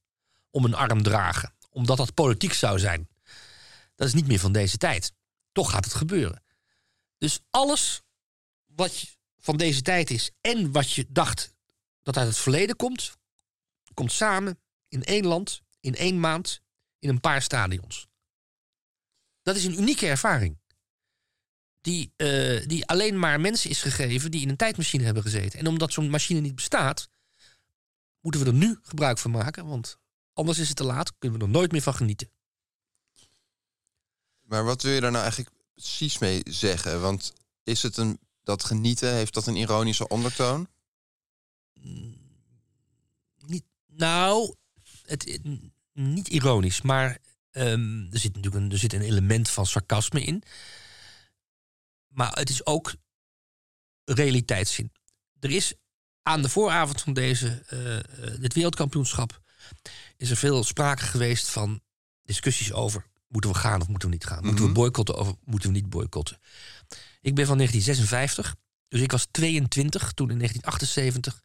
om 0.50 0.65
een 0.65 0.75
arm 0.75 1.03
dragen, 1.03 1.55
omdat 1.69 1.98
dat 1.98 2.13
politiek 2.13 2.53
zou 2.53 2.79
zijn. 2.79 3.10
Dat 3.95 4.07
is 4.07 4.13
niet 4.13 4.27
meer 4.27 4.39
van 4.39 4.51
deze 4.51 4.77
tijd. 4.77 5.13
Toch 5.51 5.72
gaat 5.72 5.86
het 5.86 5.93
gebeuren. 5.93 6.43
Dus 7.17 7.39
alles 7.50 8.01
wat 8.65 9.17
van 9.38 9.57
deze 9.57 9.81
tijd 9.81 10.10
is 10.10 10.31
en 10.41 10.72
wat 10.72 10.91
je 10.91 11.05
dacht 11.10 11.53
dat 12.01 12.17
uit 12.17 12.27
het 12.27 12.38
verleden 12.38 12.75
komt, 12.75 13.17
komt 13.96 14.12
samen 14.12 14.60
in 14.88 15.04
één 15.04 15.25
land, 15.25 15.62
in 15.80 15.96
één 15.96 16.20
maand, 16.20 16.62
in 17.00 17.10
een 17.10 17.20
paar 17.20 17.42
stadions. 17.42 18.08
Dat 19.42 19.56
is 19.56 19.66
een 19.66 19.80
unieke 19.80 20.08
ervaring. 20.08 20.58
Die, 21.82 22.14
eh, 22.16 22.68
die 22.68 22.86
alleen 22.86 23.20
maar 23.20 23.40
mensen 23.40 23.70
is 23.70 23.82
gegeven 23.82 24.32
die 24.32 24.42
in 24.42 24.50
een 24.50 24.56
tijdmachine 24.56 25.04
hebben 25.04 25.24
gezeten. 25.24 25.60
En 25.60 25.68
omdat 25.68 25.94
zo'n 25.94 26.10
machine 26.10 26.40
niet 26.40 26.56
bestaat, 26.56 27.10
moeten 28.20 28.42
we 28.42 28.48
er 28.48 28.54
nu 28.54 28.80
gebruik 28.82 29.18
van 29.18 29.32
maken. 29.32 29.68
Want 29.68 30.00
anders 30.34 30.58
is 30.58 30.68
het 30.68 30.78
te 30.78 30.84
laat, 30.84 31.18
kunnen 31.18 31.40
we 31.40 31.46
er 31.46 31.52
nooit 31.52 31.72
meer 31.72 31.82
van 31.82 31.94
genieten. 31.94 32.30
maar 34.42 34.64
wat 34.64 34.82
wil 34.82 34.94
je 34.94 35.02
daar 35.02 35.12
nou 35.12 35.24
eigenlijk 35.24 35.56
precies 35.74 36.18
mee 36.18 36.42
zeggen? 36.44 37.02
Want 37.02 37.34
is 37.64 37.84
het 37.84 37.98
een, 37.98 38.20
dat 38.44 38.64
genieten, 38.64 39.14
heeft 39.14 39.34
dat 39.34 39.48
een 39.48 39.56
ironische 39.56 40.08
ondertoon? 40.08 40.68
Nou, 43.98 44.56
het, 45.06 45.40
niet 45.94 46.28
ironisch, 46.28 46.82
maar 46.82 47.18
ehm, 47.52 48.12
er 48.12 48.20
zit 48.20 48.36
natuurlijk 48.36 48.64
een, 48.64 48.72
er 48.72 48.78
zit 48.78 48.94
een 48.94 49.02
element 49.02 49.50
van 49.50 49.66
sarcasme 49.66 50.24
in. 50.24 50.44
Maar 52.08 52.32
het 52.38 52.50
is 52.50 52.66
ook 52.66 52.96
realiteitszin. 54.04 54.92
Er 55.40 55.52
is 55.52 55.74
aan 56.22 56.42
de 56.42 56.50
vooravond 56.50 57.02
van 57.02 57.14
deze, 57.14 57.64
eh, 57.68 58.40
dit 58.40 58.54
wereldkampioenschap 58.54 59.42
is 60.18 60.30
er 60.30 60.38
veel 60.38 60.64
sprake 60.64 61.04
geweest 61.04 61.50
van 61.50 61.82
discussies 62.22 62.74
over 62.74 63.06
moeten 63.28 63.50
we 63.50 63.58
gaan 63.58 63.82
of 63.82 63.88
moeten 63.88 64.08
we 64.08 64.14
niet 64.14 64.25
gaan? 64.25 64.46
Moeten 64.46 64.66
we 64.66 64.72
boycotten 64.72 65.18
of 65.18 65.36
moeten 65.44 65.70
we 65.70 65.75
niet 65.75 65.90
boycotten? 65.90 66.40
Ik 67.22 67.36
ben 67.36 67.46
van 67.46 67.58
1956, 67.58 68.56
dus 68.88 69.02
ik 69.02 69.12
was 69.12 69.28
22 69.32 70.12
toen 70.12 70.30
in 70.30 70.38
1978 70.38 71.44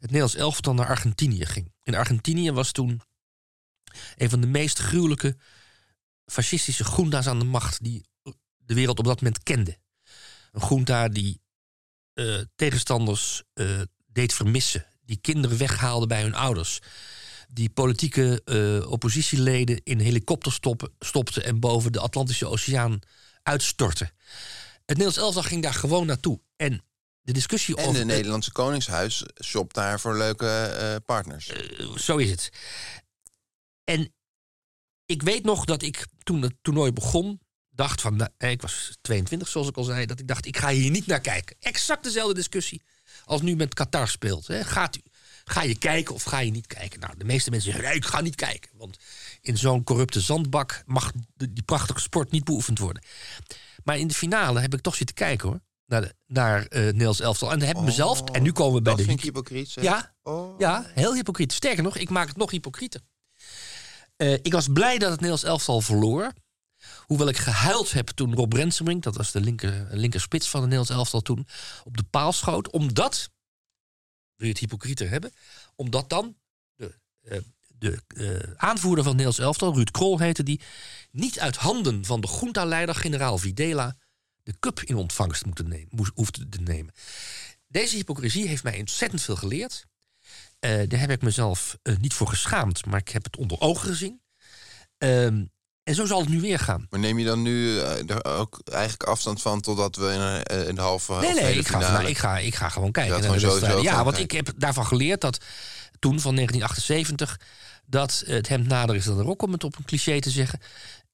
het 0.00 0.10
Nederlands 0.10 0.34
elftal 0.34 0.74
naar 0.74 0.86
Argentinië 0.86 1.46
ging. 1.46 1.72
In 1.82 1.94
Argentinië 1.94 2.52
was 2.52 2.72
toen 2.72 3.00
een 4.16 4.30
van 4.30 4.40
de 4.40 4.46
meest 4.46 4.78
gruwelijke 4.78 5.36
fascistische 6.26 6.84
groenda's 6.84 7.26
aan 7.26 7.38
de 7.38 7.44
macht 7.44 7.84
die 7.84 8.04
de 8.56 8.74
wereld 8.74 8.98
op 8.98 9.04
dat 9.04 9.20
moment 9.20 9.42
kende. 9.42 9.78
Een 10.52 10.60
groenta 10.60 11.08
die 11.08 11.40
eh, 12.12 12.40
tegenstanders 12.56 13.42
eh, 13.52 13.80
deed 14.06 14.34
vermissen, 14.34 14.86
die 15.00 15.16
kinderen 15.16 15.58
weghaalde 15.58 16.06
bij 16.06 16.22
hun 16.22 16.34
ouders, 16.34 16.80
die 17.48 17.70
politieke 17.70 18.42
eh, 18.44 18.90
oppositieleden 18.90 19.80
in 19.84 19.98
helikopters 19.98 20.58
stopte 20.98 21.42
en 21.42 21.60
boven 21.60 21.92
de 21.92 22.00
Atlantische 22.00 22.46
Oceaan 22.46 22.98
uitstortte. 23.42 24.04
Het 24.04 24.98
Nederlands 24.98 25.18
elftal 25.18 25.42
ging 25.42 25.62
daar 25.62 25.74
gewoon 25.74 26.06
naartoe. 26.06 26.40
En 26.56 26.84
de 27.32 27.38
discussie 27.38 27.76
En 27.76 27.84
over 27.84 27.98
de 27.98 28.04
Nederlandse 28.04 28.52
Koningshuis 28.52 29.24
shopt 29.44 29.74
daar 29.74 30.00
voor 30.00 30.16
leuke 30.16 30.46
eh, 30.46 30.96
partners. 31.04 31.52
zo 31.96 32.16
is 32.16 32.30
het. 32.30 32.50
En 33.84 34.14
ik 35.06 35.22
weet 35.22 35.44
nog 35.44 35.64
dat 35.64 35.82
ik 35.82 36.06
toen 36.22 36.42
het 36.42 36.54
toernooi 36.62 36.92
begon, 36.92 37.40
dacht 37.70 38.00
van, 38.00 38.16
nou, 38.16 38.30
ik 38.38 38.62
was 38.62 38.96
22 39.00 39.48
zoals 39.48 39.68
ik 39.68 39.76
al 39.76 39.84
zei, 39.84 40.06
dat 40.06 40.18
ik 40.18 40.28
dacht, 40.28 40.46
ik 40.46 40.56
ga 40.56 40.68
hier 40.68 40.90
niet 40.90 41.06
naar 41.06 41.20
kijken. 41.20 41.56
Exact 41.60 42.04
dezelfde 42.04 42.34
discussie 42.34 42.82
als 43.24 43.42
nu 43.42 43.56
met 43.56 43.74
Qatar 43.74 44.08
speelt. 44.08 44.46
Hè. 44.46 44.64
Gaat 44.64 44.96
u, 44.96 45.00
ga 45.44 45.62
je 45.62 45.78
kijken 45.78 46.14
of 46.14 46.22
ga 46.22 46.38
je 46.38 46.50
niet 46.50 46.66
kijken? 46.66 47.00
Nou, 47.00 47.14
de 47.16 47.24
meeste 47.24 47.50
mensen 47.50 47.70
zeggen, 47.72 47.88
nee, 47.88 47.98
ik 47.98 48.04
ga 48.04 48.20
niet 48.20 48.34
kijken. 48.34 48.70
Want 48.74 48.98
in 49.40 49.58
zo'n 49.58 49.84
corrupte 49.84 50.20
zandbak 50.20 50.82
mag 50.86 51.12
die 51.34 51.62
prachtige 51.64 52.00
sport 52.00 52.30
niet 52.30 52.44
beoefend 52.44 52.78
worden. 52.78 53.02
Maar 53.84 53.98
in 53.98 54.08
de 54.08 54.14
finale 54.14 54.60
heb 54.60 54.74
ik 54.74 54.80
toch 54.80 54.94
zitten 54.94 55.16
kijken 55.16 55.48
hoor. 55.48 55.60
Naar, 55.90 56.00
de, 56.00 56.14
naar 56.26 56.66
eh 56.66 56.82
Nederlands 56.84 57.20
elftal. 57.20 57.52
En 57.52 57.60
heb 57.62 57.76
ik 57.76 57.82
mezelf. 57.82 58.20
En 58.24 58.42
nu 58.42 58.52
komen 58.52 58.74
we 58.74 58.82
bij 58.82 58.92
Oh, 58.92 58.98
dat 58.98 59.06
de 59.06 59.12
vind 59.12 59.18
ik 59.26 59.34
hypocriet. 59.34 59.68
zeg. 59.68 59.84
ja, 59.84 60.14
Oh. 60.22 60.58
ja, 60.58 60.86
heel 60.94 61.14
hypocriet. 61.14 61.52
Sterker 61.52 61.82
nog, 61.82 61.96
ik 61.96 62.10
maak 62.10 62.28
het 62.28 62.36
nog 62.36 62.50
hypocrieter. 62.50 63.00
Eh, 64.16 64.32
ik 64.32 64.52
was 64.52 64.68
blij 64.72 64.92
dat 64.98 65.10
het 65.10 65.20
Nederlands 65.20 65.42
elftal 65.42 65.80
verloor. 65.80 66.32
Hoewel 67.06 67.28
ik 67.28 67.36
gehuild 67.36 67.92
heb 67.92 68.08
toen 68.08 68.34
Rob 68.34 68.52
Rensenbrink, 68.52 69.02
dat 69.02 69.16
was 69.16 69.32
de 69.32 69.40
linker, 69.40 69.86
linker 69.90 70.20
spits 70.20 70.48
van 70.48 70.60
het 70.60 70.70
Nederlands 70.70 70.98
elftal 71.00 71.20
toen, 71.20 71.46
op 71.84 71.96
de 71.96 72.02
paal 72.10 72.32
schoot. 72.32 72.70
Omdat, 72.70 73.30
wil 74.36 74.46
je 74.46 74.52
het 74.52 74.58
hypocrieter 74.60 75.08
hebben, 75.08 75.32
omdat 75.74 76.08
dan 76.10 76.36
de, 76.74 76.94
eh, 77.22 77.38
de 77.78 78.02
aanvoerder 78.56 79.04
van 79.04 79.12
het 79.16 79.22
Nederlands 79.22 79.38
elftal, 79.38 79.74
Ruud 79.74 79.90
Krol 79.90 80.18
heette 80.18 80.42
die, 80.42 80.60
niet 81.10 81.40
uit 81.40 81.56
handen 81.56 82.04
van 82.04 82.20
de 82.20 82.38
junta-leider 82.40 82.94
generaal 82.94 83.38
Videla 83.38 83.96
de 84.42 84.54
cup 84.60 84.80
in 84.80 84.96
ontvangst 84.96 85.44
moeten 85.44 85.68
nemen, 85.68 85.88
moest, 85.90 86.12
hoefde 86.14 86.48
te 86.48 86.60
nemen. 86.60 86.94
Deze 87.68 87.96
hypocrisie 87.96 88.48
heeft 88.48 88.62
mij 88.62 88.78
ontzettend 88.78 89.22
veel 89.22 89.36
geleerd. 89.36 89.86
Eh, 90.58 90.88
daar 90.88 91.00
heb 91.00 91.10
ik 91.10 91.22
mezelf 91.22 91.78
eh, 91.82 91.96
niet 91.96 92.14
voor 92.14 92.28
geschaamd, 92.28 92.86
maar 92.86 93.00
ik 93.00 93.08
heb 93.08 93.24
het 93.24 93.36
onder 93.36 93.60
ogen 93.60 93.88
gezien. 93.88 94.20
Ehm, 94.98 95.44
en 95.82 95.94
zo 95.94 96.04
zal 96.06 96.20
het 96.20 96.28
nu 96.28 96.40
weer 96.40 96.58
gaan. 96.58 96.86
Maar 96.90 97.00
neem 97.00 97.18
je 97.18 97.24
dan 97.24 97.42
nu 97.42 97.78
eh, 97.78 98.10
er 98.10 98.24
ook 98.24 98.60
eigenlijk 98.64 99.02
afstand 99.02 99.42
van 99.42 99.60
totdat 99.60 99.96
we 99.96 100.42
in, 100.46 100.66
in 100.68 100.74
de 100.74 100.80
halve 100.80 101.12
Nee, 101.14 101.34
nee, 101.34 101.54
ik 101.58 101.66
ga, 101.68 101.80
vandaag- 101.80 102.08
ik, 102.08 102.18
ga, 102.18 102.38
ik 102.38 102.54
ga 102.54 102.68
gewoon 102.68 102.92
kijken. 102.92 103.20
naar 103.20 103.40
gewoon. 103.40 103.82
Ja, 103.82 104.04
want 104.04 104.18
ik 104.18 104.30
heb 104.30 104.52
daarvan 104.56 104.86
geleerd 104.86 105.20
dat 105.20 105.44
toen, 105.98 106.20
van 106.20 106.34
1978, 106.34 107.40
dat 107.86 108.22
het 108.26 108.48
hemd 108.48 108.66
nader 108.66 108.96
is 108.96 109.04
dan 109.04 109.16
de 109.16 109.22
rok, 109.22 109.42
om 109.42 109.52
het 109.52 109.64
op 109.64 109.76
een 109.76 109.84
cliché 109.84 110.20
te 110.20 110.30
zeggen. 110.30 110.60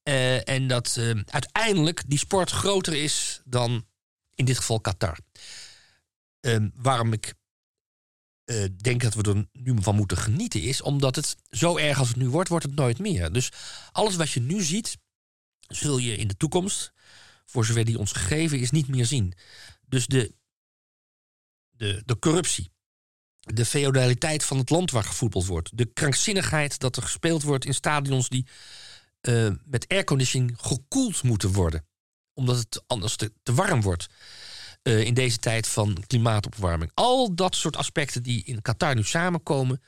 Eh, 0.07 0.47
en 0.49 0.67
dat 0.67 0.97
eh, 0.97 1.09
uiteindelijk 1.25 2.03
die 2.07 2.17
sport 2.17 2.51
groter 2.51 2.93
is 2.93 3.41
dan 3.45 3.85
in 4.35 4.45
dit 4.45 4.57
geval 4.57 4.81
Qatar. 4.81 5.19
Ehm, 6.39 6.69
waarom 6.73 7.13
ik 7.13 7.33
eh, 8.43 8.65
denk 8.77 9.01
dat 9.01 9.13
we 9.13 9.21
er 9.21 9.47
nu 9.51 9.81
van 9.81 9.95
moeten 9.95 10.17
genieten 10.17 10.61
is 10.61 10.81
omdat 10.81 11.15
het 11.15 11.35
zo 11.49 11.77
erg 11.77 11.99
als 11.99 12.07
het 12.07 12.17
nu 12.17 12.29
wordt, 12.29 12.49
wordt 12.49 12.65
het 12.65 12.75
nooit 12.75 12.99
meer. 12.99 13.31
Dus 13.31 13.51
alles 13.91 14.15
wat 14.15 14.29
je 14.29 14.39
nu 14.39 14.61
ziet, 14.61 14.97
zul 15.59 15.97
je 15.97 16.15
in 16.15 16.27
de 16.27 16.37
toekomst, 16.37 16.93
voor 17.45 17.65
zover 17.65 17.85
die 17.85 17.99
ons 17.99 18.11
gegeven 18.11 18.59
is, 18.59 18.71
niet 18.71 18.87
meer 18.87 19.05
zien. 19.05 19.33
Dus 19.85 20.05
de, 20.05 20.35
de, 21.69 22.01
de 22.05 22.19
corruptie, 22.19 22.71
de 23.39 23.65
feodaliteit 23.65 24.43
van 24.43 24.57
het 24.57 24.69
land 24.69 24.91
waar 24.91 25.03
gevoetbald 25.03 25.45
wordt, 25.45 25.77
de 25.77 25.85
krankzinnigheid 25.85 26.79
dat 26.79 26.95
er 26.95 27.03
gespeeld 27.03 27.43
wordt 27.43 27.65
in 27.65 27.73
stadions 27.73 28.29
die 28.29 28.47
eh, 29.21 29.49
met 29.65 29.87
airconditioning 29.87 30.53
gekoeld 30.61 31.23
moeten 31.23 31.51
worden, 31.51 31.87
omdat 32.33 32.57
het 32.57 32.83
anders 32.87 33.15
te, 33.15 33.33
te 33.43 33.53
warm 33.53 33.81
wordt. 33.81 34.07
eh, 34.81 35.01
in 35.03 35.13
deze 35.13 35.37
tijd 35.37 35.67
van 35.67 36.03
klimaatopwarming. 36.07 36.91
Al 36.93 37.35
dat 37.35 37.55
soort 37.55 37.75
aspecten 37.77 38.23
die 38.23 38.43
in 38.43 38.61
Qatar 38.61 38.95
nu 38.95 39.03
samenkomen, 39.03 39.81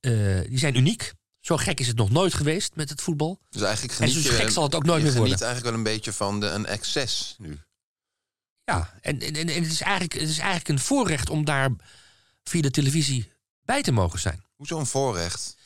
eh, 0.00 0.40
die 0.48 0.58
zijn 0.58 0.76
uniek. 0.76 1.12
Zo 1.40 1.56
gek 1.56 1.80
is 1.80 1.86
het 1.86 1.96
nog 1.96 2.10
nooit 2.10 2.34
geweest 2.34 2.74
met 2.74 2.88
het 2.88 3.00
voetbal. 3.02 3.40
Dus 3.50 3.62
eigenlijk 3.62 4.00
En 4.00 4.08
geniet 4.08 4.24
zo 4.24 4.30
je, 4.30 4.36
gek 4.36 4.50
zal 4.50 4.62
het 4.62 4.74
ook 4.74 4.84
nooit 4.84 4.98
je 4.98 5.04
meer 5.04 5.12
geniet 5.12 5.28
worden. 5.28 5.46
eigenlijk 5.46 5.76
wel 5.76 5.84
een 5.86 5.92
beetje 5.94 6.12
van 6.12 6.40
de, 6.40 6.46
een 6.46 6.66
excess 6.66 7.34
nu. 7.38 7.60
Ja, 8.64 8.94
en, 9.00 9.20
en, 9.20 9.34
en 9.34 9.46
het, 9.62 9.72
is 9.72 9.80
eigenlijk, 9.80 10.12
het 10.12 10.28
is 10.28 10.38
eigenlijk 10.38 10.68
een 10.68 10.78
voorrecht 10.78 11.30
om 11.30 11.44
daar 11.44 11.70
via 12.44 12.60
de 12.62 12.70
televisie 12.70 13.32
bij 13.64 13.82
te 13.82 13.92
mogen 13.92 14.18
zijn. 14.20 14.44
Hoezo 14.56 14.78
een 14.78 14.86
voorrecht? 14.86 15.56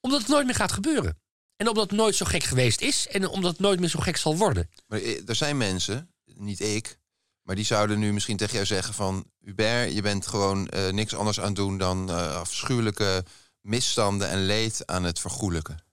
Omdat 0.00 0.20
het 0.20 0.28
nooit 0.28 0.46
meer 0.46 0.54
gaat 0.54 0.72
gebeuren. 0.72 1.20
En 1.62 1.68
omdat 1.68 1.90
het 1.90 1.98
nooit 1.98 2.14
zo 2.14 2.24
gek 2.24 2.42
geweest 2.42 2.80
is. 2.80 3.08
En 3.08 3.28
omdat 3.28 3.50
het 3.50 3.60
nooit 3.60 3.80
meer 3.80 3.88
zo 3.88 3.98
gek 3.98 4.16
zal 4.16 4.36
worden. 4.36 4.70
Maar 4.86 4.98
eh, 4.98 5.28
er 5.28 5.34
zijn 5.34 5.56
mensen, 5.56 6.10
niet 6.24 6.60
ik, 6.60 6.98
maar 7.42 7.54
die 7.54 7.64
zouden 7.64 7.98
nu 7.98 8.12
misschien 8.12 8.36
tegen 8.36 8.54
jou 8.54 8.66
zeggen 8.66 8.94
van... 8.94 9.24
Hubert, 9.40 9.92
je 9.92 10.02
bent 10.02 10.26
gewoon 10.26 10.68
eh, 10.68 10.92
niks 10.92 11.14
anders 11.14 11.40
aan 11.40 11.46
het 11.46 11.56
doen 11.56 11.78
dan 11.78 12.10
eh, 12.10 12.36
afschuwelijke 12.36 13.24
misstanden 13.60 14.28
en 14.28 14.44
leed 14.46 14.86
aan 14.86 15.04
het 15.04 15.20
vergoelijken. 15.20 15.84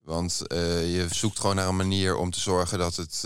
Want 0.00 0.42
je 0.48 1.06
zoekt 1.10 1.40
gewoon 1.40 1.56
naar 1.56 1.68
een 1.68 1.76
manier 1.76 2.16
om 2.16 2.30
te 2.30 2.40
zorgen 2.40 2.78
dat 2.78 2.96
het 2.96 3.24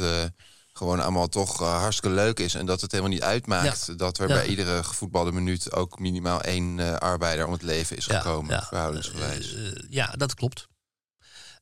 gewoon 0.76 1.00
allemaal 1.00 1.28
toch 1.28 1.60
eh, 1.60 1.78
hartstikke 1.80 2.16
leuk 2.16 2.38
is. 2.38 2.54
En 2.54 2.66
dat 2.66 2.80
het 2.80 2.90
helemaal 2.90 3.12
niet 3.12 3.22
uitmaakt 3.22 3.98
dat 3.98 4.18
er 4.18 4.28
Ja. 4.28 4.34
bij 4.34 4.46
iedere 4.46 4.84
gevoetbalde 4.84 5.32
minuut 5.32 5.72
ook 5.72 5.98
minimaal 5.98 6.40
één 6.42 6.78
eh, 6.80 6.94
arbeider 6.94 7.46
om 7.46 7.52
het 7.52 7.62
leven 7.62 7.96
is 7.96 8.04
Ja, 8.06 8.20
gekomen, 8.20 8.54
ja. 8.54 8.62
verhoudingsgewijs. 8.66 9.54
Eh, 9.54 9.72
ja, 9.90 10.06
dat 10.06 10.34
klopt. 10.34 10.68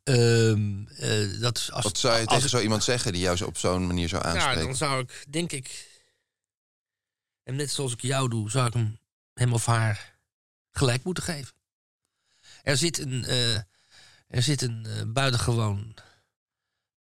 Ehm, 0.02 0.86
eh, 0.86 1.40
dat 1.40 1.58
is 1.58 1.72
als, 1.72 1.84
Wat 1.84 1.98
zou 1.98 2.12
je 2.14 2.18
als 2.20 2.28
tegen 2.28 2.44
ik- 2.44 2.50
zo 2.50 2.60
iemand 2.60 2.84
zeggen 2.84 3.12
die 3.12 3.20
jou 3.20 3.36
zo 3.36 3.44
op 3.46 3.58
zo'n 3.58 3.86
manier 3.86 4.08
zou 4.08 4.22
Ja, 4.22 4.28
aanspreken? 4.32 4.64
dan 4.64 4.76
zou 4.76 5.00
ik, 5.02 5.24
denk 5.28 5.52
ik... 5.52 5.92
En 7.42 7.56
net 7.56 7.70
zoals 7.70 7.92
ik 7.92 8.00
jou 8.00 8.28
doe, 8.28 8.50
zou 8.50 8.66
ik 8.66 8.72
hem, 8.72 8.98
hem 9.34 9.52
of 9.52 9.66
haar 9.66 10.18
gelijk 10.70 11.04
moeten 11.04 11.22
geven. 11.24 11.54
Er 12.62 12.76
zit 12.76 12.98
een, 12.98 13.24
er 14.28 14.42
zit 14.42 14.62
een 14.62 14.86
buitengewoon 15.12 15.94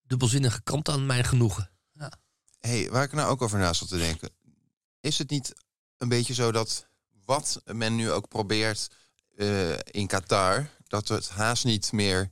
dubbelzinnige 0.02 0.62
kant 0.62 0.90
aan 0.90 1.06
mijn 1.06 1.24
genoegen. 1.24 1.70
Hey, 2.68 2.90
waar 2.90 3.04
ik 3.04 3.12
nou 3.12 3.30
ook 3.30 3.42
over 3.42 3.60
na 3.60 3.74
zat 3.74 3.88
te 3.88 3.98
denken. 3.98 4.30
Is 5.00 5.18
het 5.18 5.30
niet 5.30 5.54
een 5.98 6.10
beetje 6.10 6.34
zo 6.34 6.52
dat 6.52 6.88
wat 7.26 7.62
men 7.66 7.96
nu 7.96 8.12
ook 8.12 8.28
probeert 8.28 8.90
eh, 9.36 9.78
in 9.80 10.08
Qatar, 10.08 10.70
dat 10.88 11.08
het 11.08 11.30
haast 11.30 11.66
niet 11.66 11.92
meer 11.92 12.32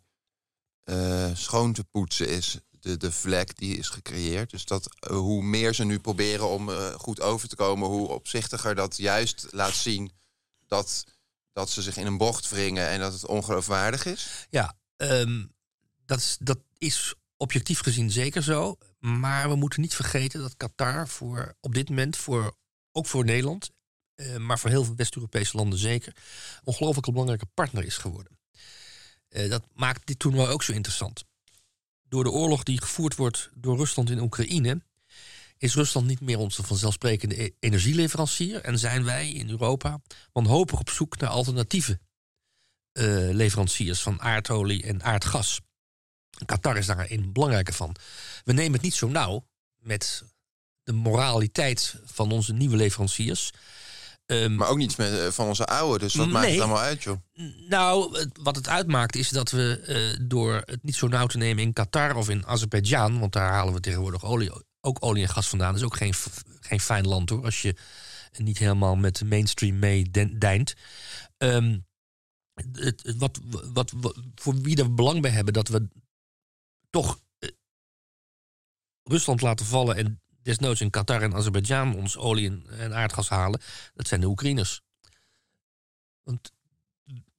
eh, 0.83 1.29
schoon 1.33 1.73
te 1.73 1.83
poetsen 1.83 2.29
is, 2.29 2.57
de, 2.69 2.97
de 2.97 3.11
vlek 3.11 3.57
die 3.57 3.77
is 3.77 3.89
gecreëerd. 3.89 4.49
Dus 4.49 4.65
dat 4.65 4.87
eh, 4.99 5.15
hoe 5.15 5.43
meer 5.43 5.73
ze 5.73 5.83
nu 5.83 5.99
proberen 5.99 6.49
om 6.49 6.69
goed 6.97 7.21
over 7.21 7.49
te 7.49 7.55
komen, 7.55 7.87
hoe 7.87 8.07
opzichtiger 8.07 8.75
dat 8.75 8.97
juist 8.97 9.47
laat 9.49 9.75
zien 9.75 10.11
dat, 10.67 11.03
dat 11.53 11.69
ze 11.69 11.81
zich 11.81 11.97
in 11.97 12.05
een 12.05 12.17
bocht 12.17 12.49
wringen 12.49 12.87
en 12.87 12.99
dat 12.99 13.13
het 13.13 13.25
ongeloofwaardig 13.25 14.05
is. 14.05 14.47
Ja, 14.49 14.77
ehm, 14.95 15.45
dat, 16.05 16.17
is, 16.17 16.37
dat 16.39 16.59
is 16.77 17.15
objectief 17.37 17.79
gezien 17.79 18.11
zeker 18.11 18.43
zo. 18.43 18.77
Maar 19.01 19.49
we 19.49 19.55
moeten 19.55 19.81
niet 19.81 19.95
vergeten 19.95 20.41
dat 20.41 20.57
Qatar 20.57 21.07
voor, 21.07 21.55
op 21.59 21.73
dit 21.73 21.89
moment, 21.89 22.17
voor, 22.17 22.57
ook 22.91 23.05
voor 23.05 23.25
Nederland, 23.25 23.71
eh, 24.15 24.37
maar 24.37 24.59
voor 24.59 24.69
heel 24.69 24.83
veel 24.83 24.95
West-Europese 24.95 25.57
landen 25.57 25.79
zeker, 25.79 26.15
ongelooflijk 26.63 27.07
belangrijke 27.07 27.45
partner 27.45 27.83
is 27.83 27.97
geworden. 27.97 28.39
Eh, 29.27 29.49
dat 29.49 29.63
maakt 29.73 30.07
dit 30.07 30.19
toernooi 30.19 30.49
ook 30.49 30.63
zo 30.63 30.71
interessant. 30.73 31.23
door 32.03 32.23
de 32.23 32.31
oorlog 32.31 32.63
die 32.63 32.81
gevoerd 32.81 33.15
wordt 33.15 33.49
door 33.53 33.77
Rusland 33.77 34.09
in 34.09 34.19
Oekraïne, 34.19 34.81
is 35.57 35.75
Rusland 35.75 36.07
niet 36.07 36.21
meer 36.21 36.37
onze 36.37 36.63
vanzelfsprekende 36.63 37.43
e- 37.43 37.51
energieleverancier 37.59 38.61
en 38.61 38.79
zijn 38.79 39.03
wij 39.03 39.31
in 39.31 39.49
Europa 39.49 40.01
wanhopig 40.31 40.79
op 40.79 40.89
zoek 40.89 41.17
naar 41.17 41.29
alternatieve 41.29 41.99
eh, 42.91 43.05
leveranciers 43.31 44.01
van 44.01 44.21
aardolie 44.21 44.83
en 44.83 45.03
aardgas. 45.03 45.61
Qatar 46.45 46.77
is 46.77 46.86
daar 46.86 47.06
een 47.10 47.32
belangrijke 47.34 47.73
van. 47.73 47.95
We 48.43 48.54
nemen 48.54 48.73
het 48.73 48.82
niet 48.82 48.93
zo 48.93 49.08
nauw 49.08 49.47
met 49.77 50.23
de 50.84 50.93
moraliteit 50.93 51.95
van 52.06 52.32
onze 52.32 52.54
nieuwe 52.54 52.75
leveranciers. 52.75 53.51
Ehm, 54.25 54.56
Maar 54.56 54.67
ook 54.69 54.77
niet 54.77 54.97
met, 54.97 55.19
eh, 55.19 55.27
van 55.27 55.47
onze 55.47 55.65
oude, 55.65 55.99
dus 55.99 56.15
wat 56.15 56.27
maakt 56.27 56.45
het 56.51 56.60
allemaal 56.60 56.80
uit, 56.80 57.04
joh? 57.04 57.17
Nou, 57.69 58.17
het- 58.19 58.39
wat 58.41 58.56
het 58.56 58.67
uitmaakt 58.67 59.15
is 59.15 59.30
dat 59.30 59.51
we 59.51 59.80
eh, 59.86 60.25
door 60.27 60.62
het 60.65 60.84
niet 60.84 60.95
zo 60.95 61.08
nauw 61.08 61.25
te 61.27 61.38
nemen 61.38 61.63
in 61.63 61.73
Qatar 61.73 62.15
of 62.15 62.30
in 62.30 62.45
Azerbeidzjan, 62.45 63.19
want 63.19 63.34
daar 63.34 63.51
halen 63.51 63.73
we 63.73 63.80
tegenwoordig 63.80 64.23
olie, 64.25 64.51
ook 64.82 64.97
olie 64.99 65.23
en 65.23 65.30
gas 65.30 65.47
vandaan. 65.47 65.71
Dat 65.71 65.80
is 65.82 65.86
ook 65.86 65.95
geen, 65.97 66.13
geen 66.60 66.80
fijn 66.80 67.08
land 67.08 67.30
hoor, 67.30 67.43
als 67.43 67.62
je 67.62 67.75
niet 68.38 68.58
helemaal 68.58 68.95
met 68.95 69.15
de 69.17 69.25
mainstream 69.25 69.80
meedijnt. 69.80 70.73
Ehm 71.38 71.77
het- 72.71 73.13
wat, 73.17 73.39
wat, 73.73 73.91
wat- 73.95 74.17
voor 74.36 74.62
wie 74.62 74.77
er 74.77 74.93
belang 74.93 75.21
bij 75.21 75.32
hebben 75.32 75.54
dat 75.54 75.67
we 75.67 75.88
toch 76.91 77.19
eh, 77.39 77.49
Rusland 79.04 79.41
laten 79.41 79.65
vallen 79.65 79.95
en 79.95 80.21
desnoods 80.43 80.82
in 80.82 80.89
Qatar 80.89 81.21
en 81.21 81.36
Azerbeidzjan 81.36 81.95
ons 81.95 82.17
olie 82.17 82.49
en, 82.49 82.65
en 82.69 82.93
aardgas 82.93 83.30
halen, 83.30 83.62
dat 83.93 84.08
zijn 84.08 84.21
de 84.21 84.27
Oekraïners. 84.27 84.82
Want 86.23 86.51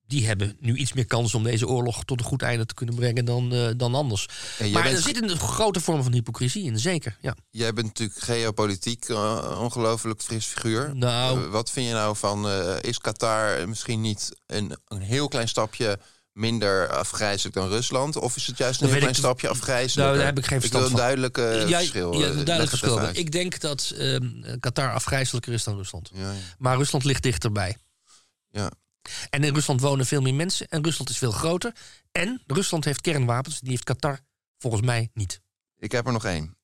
die 0.07 0.27
hebben 0.27 0.57
nu 0.61 0.77
iets 0.77 0.93
meer 0.93 1.07
kans 1.07 1.35
om 1.35 1.43
deze 1.43 1.69
oorlog 1.69 2.05
tot 2.05 2.21
een 2.21 2.27
goed 2.27 2.43
einde 2.43 2.67
te 2.67 2.75
kunnen 2.75 2.95
brengen 2.95 3.25
dan, 3.25 3.53
eh, 3.53 3.69
dan 3.77 3.95
anders. 3.95 4.29
Maar 4.73 4.83
bent 4.83 4.97
er 4.97 5.03
zit 5.03 5.23
een 5.23 5.39
grote 5.39 5.81
vorm 5.81 6.03
van 6.03 6.13
hypocrisie 6.13 6.65
in, 6.65 6.79
zeker. 6.79 7.19
Ja. 7.21 7.37
Jij 7.51 7.73
bent 7.73 7.87
natuurlijk 7.87 8.19
geopolitiek 8.19 9.09
uh, 9.09 9.59
ongelooflijk 9.61 10.23
fris 10.23 10.47
figuur. 10.47 10.97
Nou. 10.97 11.49
Wat 11.49 11.71
vind 11.71 11.87
je 11.87 11.93
nou 11.93 12.17
van, 12.17 12.49
is 12.81 12.99
Qatar 12.99 13.69
misschien 13.69 14.01
niet 14.01 14.37
een, 14.47 14.77
een 14.89 15.01
heel 15.01 15.29
klein 15.29 15.49
stapje 15.49 15.99
minder 16.33 16.89
afgrijzelijk 16.89 17.55
dan 17.55 17.69
Rusland? 17.69 18.17
Of 18.17 18.37
is 18.37 18.47
het 18.47 18.59
juist 18.59 18.81
een 18.81 18.87
heel 18.87 18.97
klein 18.97 19.11
ik- 19.13 19.19
stapje 19.19 19.49
afgrijzelijk? 19.49 20.07
Nou, 20.07 20.17
daar 20.17 20.27
heb 20.27 20.39
ik 20.39 20.47
geen 20.47 20.61
verstand 20.61 20.83
wil 20.85 20.93
een 20.93 20.99
duidelijke 20.99 21.65
verschil. 21.69 22.13
ja, 22.13 22.27
eh, 22.27 22.37
een 22.37 22.45
duidelijk 22.45 22.69
verschil. 22.69 23.09
Ik 23.13 23.33
denk 23.33 23.61
dat 23.61 23.93
ehm, 23.97 24.59
Qatar 24.61 24.93
afgrijzelijker 24.93 25.53
is 25.53 25.65
dan 25.65 25.77
Rusland. 25.77 26.11
Ja, 26.15 26.33
ja. 26.33 26.39
Maar 26.59 26.77
Rusland 26.77 27.05
ligt 27.05 27.23
dichterbij. 27.23 27.77
ja. 28.49 28.71
En 29.31 29.45
in 29.45 29.55
Rusland 29.55 29.81
wonen 29.81 30.07
veel 30.07 30.21
meer 30.21 30.35
mensen. 30.35 30.69
En 30.69 30.85
Rusland 30.85 31.11
is 31.11 31.19
veel 31.19 31.31
groter. 31.31 31.73
En 32.13 32.43
Rusland 32.47 32.85
heeft 32.85 33.01
kernwapens. 33.01 33.61
Die 33.61 33.71
heeft 33.71 33.85
Qatar 33.85 34.19
volgens 34.59 34.83
mij 34.83 35.11
niet. 35.15 35.41
Ik 35.77 35.93
heb 35.93 36.07
er 36.07 36.13
nog 36.13 36.25
één. 36.25 36.57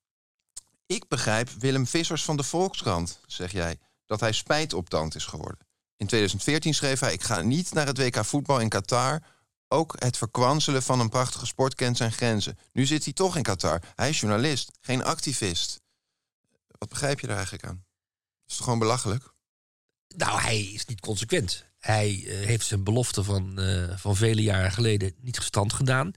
Ik 0.87 1.09
begrijp 1.09 1.49
Willem 1.59 1.87
Vissers 1.87 2.25
van 2.25 2.37
de 2.37 2.43
Volkskrant, 2.43 3.21
zeg 3.27 3.53
jij, 3.53 3.79
dat 4.07 4.21
hij 4.21 4.33
spijt 4.33 4.73
op 4.73 4.89
tand 4.89 5.15
is 5.15 5.25
geworden. 5.25 5.67
In 5.97 6.07
2014 6.07 6.75
schreef 6.75 7.01
hij: 7.01 7.13
Ik 7.13 7.23
ga 7.23 7.41
niet 7.43 7.73
naar 7.73 7.87
het 7.87 7.99
WK 7.99 8.25
voetbal 8.25 8.61
in 8.61 8.69
Qatar. 8.69 9.23
Ook 9.69 9.95
het 9.99 10.17
verkwanselen 10.17 10.83
van 10.83 11.01
een 11.01 11.09
prachtige 11.09 11.47
sport 11.47 11.75
kent 11.75 11.97
zijn 11.97 12.13
grenzen. 12.13 12.59
Nu 12.73 12.87
zit 12.87 13.05
hij 13.05 13.13
toch 13.13 13.37
in 13.37 13.43
Qatar. 13.43 13.83
Hij 13.95 14.09
is 14.09 14.21
journalist, 14.21 14.71
geen 14.81 15.05
activist. 15.05 15.81
Wat 16.67 16.89
begrijp 16.89 17.21
je 17.21 17.27
daar 17.27 17.37
eigenlijk 17.37 17.67
aan? 17.67 17.85
Is 18.47 18.57
toch 18.57 18.65
gewoon 18.65 18.79
belachelijk? 18.79 19.35
Nou, 20.17 20.41
hij 20.41 20.61
is 20.61 20.85
niet 20.85 21.01
consequent. 21.01 21.65
Hij 21.79 22.25
eh, 22.27 22.47
heeft 22.47 22.67
zijn 22.67 22.85
belofte 22.85 23.25
van, 23.25 23.59
eh, 23.59 23.97
van 23.97 24.17
vele 24.17 24.43
jaren 24.43 24.73
geleden 24.73 25.15
niet 25.21 25.39
gestand 25.39 25.73
gedaan. 25.73 26.13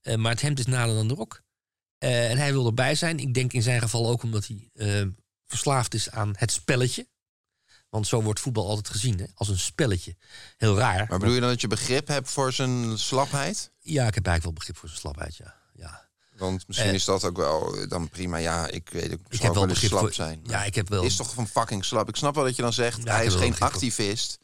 Eh, 0.00 0.16
maar 0.16 0.32
het 0.32 0.40
hemd 0.40 0.58
is 0.58 0.66
nader 0.66 0.94
dan 0.94 1.08
de 1.08 1.14
rok. 1.14 1.42
En 1.98 2.38
hij 2.38 2.52
wil 2.52 2.66
erbij 2.66 2.94
zijn. 2.94 3.18
Ik 3.18 3.34
denk 3.34 3.52
in 3.52 3.62
zijn 3.62 3.80
geval 3.80 4.08
ook 4.08 4.22
omdat 4.22 4.46
hij 4.46 5.14
verslaafd 5.46 5.94
is 5.94 6.10
aan 6.10 6.32
het 6.36 6.52
spelletje. 6.52 7.08
Want 7.90 8.06
zo 8.06 8.22
wordt 8.22 8.40
voetbal 8.40 8.68
altijd 8.68 8.88
gezien, 8.88 9.18
hè? 9.18 9.24
als 9.34 9.48
een 9.48 9.58
spelletje. 9.58 10.16
Heel 10.56 10.76
raar. 10.78 11.06
Maar 11.08 11.18
bedoel 11.18 11.34
je 11.34 11.40
dan 11.40 11.48
dat 11.48 11.60
je 11.60 11.66
begrip 11.68 12.08
hebt 12.08 12.30
voor 12.30 12.52
zijn 12.52 12.98
slapheid? 12.98 13.70
Ja, 13.80 14.06
ik 14.06 14.14
heb 14.14 14.26
eigenlijk 14.26 14.42
wel 14.44 14.52
begrip 14.52 14.76
voor 14.76 14.88
zijn 14.88 15.00
slapheid, 15.00 15.36
ja. 15.36 15.54
ja. 15.74 16.06
Want 16.36 16.66
misschien 16.66 16.88
Eh, 16.88 16.94
is 16.94 17.04
dat 17.04 17.24
ook 17.24 17.36
wel 17.36 17.76
eh, 17.76 17.88
dan 17.88 18.08
prima. 18.08 18.36
Ja, 18.36 18.66
ik 18.66 18.90
weet 18.90 19.12
ook. 19.12 19.20
Ik 19.26 19.32
Ik 19.32 19.40
heb 19.42 19.54
wel 19.54 19.66
begrip 19.66 19.90
slap 19.90 20.00
voor... 20.00 20.12
zijn. 20.12 20.40
Ja, 20.44 20.64
ik 20.64 20.74
heb 20.74 20.88
wel... 20.88 21.02
is 21.02 21.16
toch 21.16 21.34
van 21.34 21.48
fucking 21.48 21.84
slap. 21.84 22.08
Ik 22.08 22.16
snap 22.16 22.34
wel 22.34 22.44
dat 22.44 22.56
je 22.56 22.62
dan 22.62 22.72
zegt, 22.72 23.02
Ja, 23.04 23.14
hij 23.14 23.26
is 23.26 23.34
geen 23.34 23.54
voor. 23.54 23.66
activist. 23.66 24.38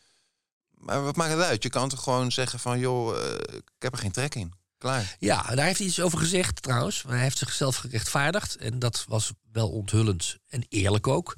Maar 0.70 1.02
wat 1.02 1.16
maakt 1.16 1.33
het 1.33 1.40
uit? 1.42 1.62
Je 1.62 1.68
kan 1.70 1.88
toch 1.88 2.02
gewoon 2.02 2.33
zeggen 2.33 2.59
van, 2.59 2.78
joh, 2.78 3.16
eh, 3.24 3.33
ik 3.57 3.62
heb 3.78 3.92
er 3.92 3.98
geen 3.98 4.12
trek 4.12 4.35
in. 4.35 4.52
Klaar. 4.78 5.16
Ja, 5.18 5.42
daar 5.54 5.66
heeft 5.66 5.78
hij 5.78 5.87
iets 5.88 6.00
over 6.00 6.18
gezegd 6.18 6.62
trouwens. 6.62 7.04
Hij 7.09 7.18
heeft 7.18 7.38
zichzelf 7.38 7.76
gerechtvaardigd. 7.76 8.57
En 8.57 8.78
dat 8.78 9.04
was 9.09 9.33
wel 9.52 9.70
onthullend 9.70 10.37
en 10.48 10.66
eerlijk 10.68 11.07
ook. 11.07 11.35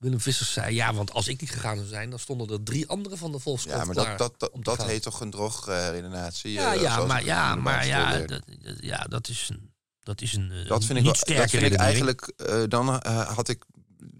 Willem 0.00 0.20
Vissers 0.20 0.52
zei, 0.52 0.74
ja, 0.74 0.94
want 0.94 1.12
als 1.12 1.28
ik 1.28 1.40
niet 1.40 1.50
gegaan 1.50 1.76
zou 1.76 1.88
zijn... 1.88 2.10
dan 2.10 2.18
stonden 2.18 2.48
er 2.50 2.62
drie 2.62 2.88
anderen 2.88 3.18
van 3.18 3.32
de 3.32 3.38
Volkskrant 3.38 3.78
Ja, 3.80 3.84
maar 3.84 4.16
dat, 4.16 4.38
dat, 4.38 4.50
dat, 4.60 4.84
heet 4.86 5.02
toch 5.02 5.20
een 5.20 5.30
drogredenatie? 5.30 6.52
Ja, 6.52 6.74
eh, 6.74 6.80
ja, 6.80 6.92
zoals 6.94 7.08
maar, 7.08 7.24
ja, 7.24 7.54
maar 7.54 7.86
ja, 7.86 8.18
dat, 8.18 8.42
ja, 8.80 8.98
dat 9.04 9.28
is 9.28 9.48
een, 9.48 9.72
dat 10.02 10.20
is 10.20 10.32
een 10.34 10.50
eh, 10.52 10.68
dat 10.68 10.84
vind 10.84 10.98
ik, 10.98 11.04
niet 11.04 11.26
wel- 11.28 11.36
dat 11.36 11.50
vind 11.50 11.62
ik 11.62 11.74
eigenlijk, 11.74 12.32
eh, 12.36 12.62
dan 12.68 13.00
eh, 13.00 13.28
had 13.34 13.48
ik, 13.48 13.64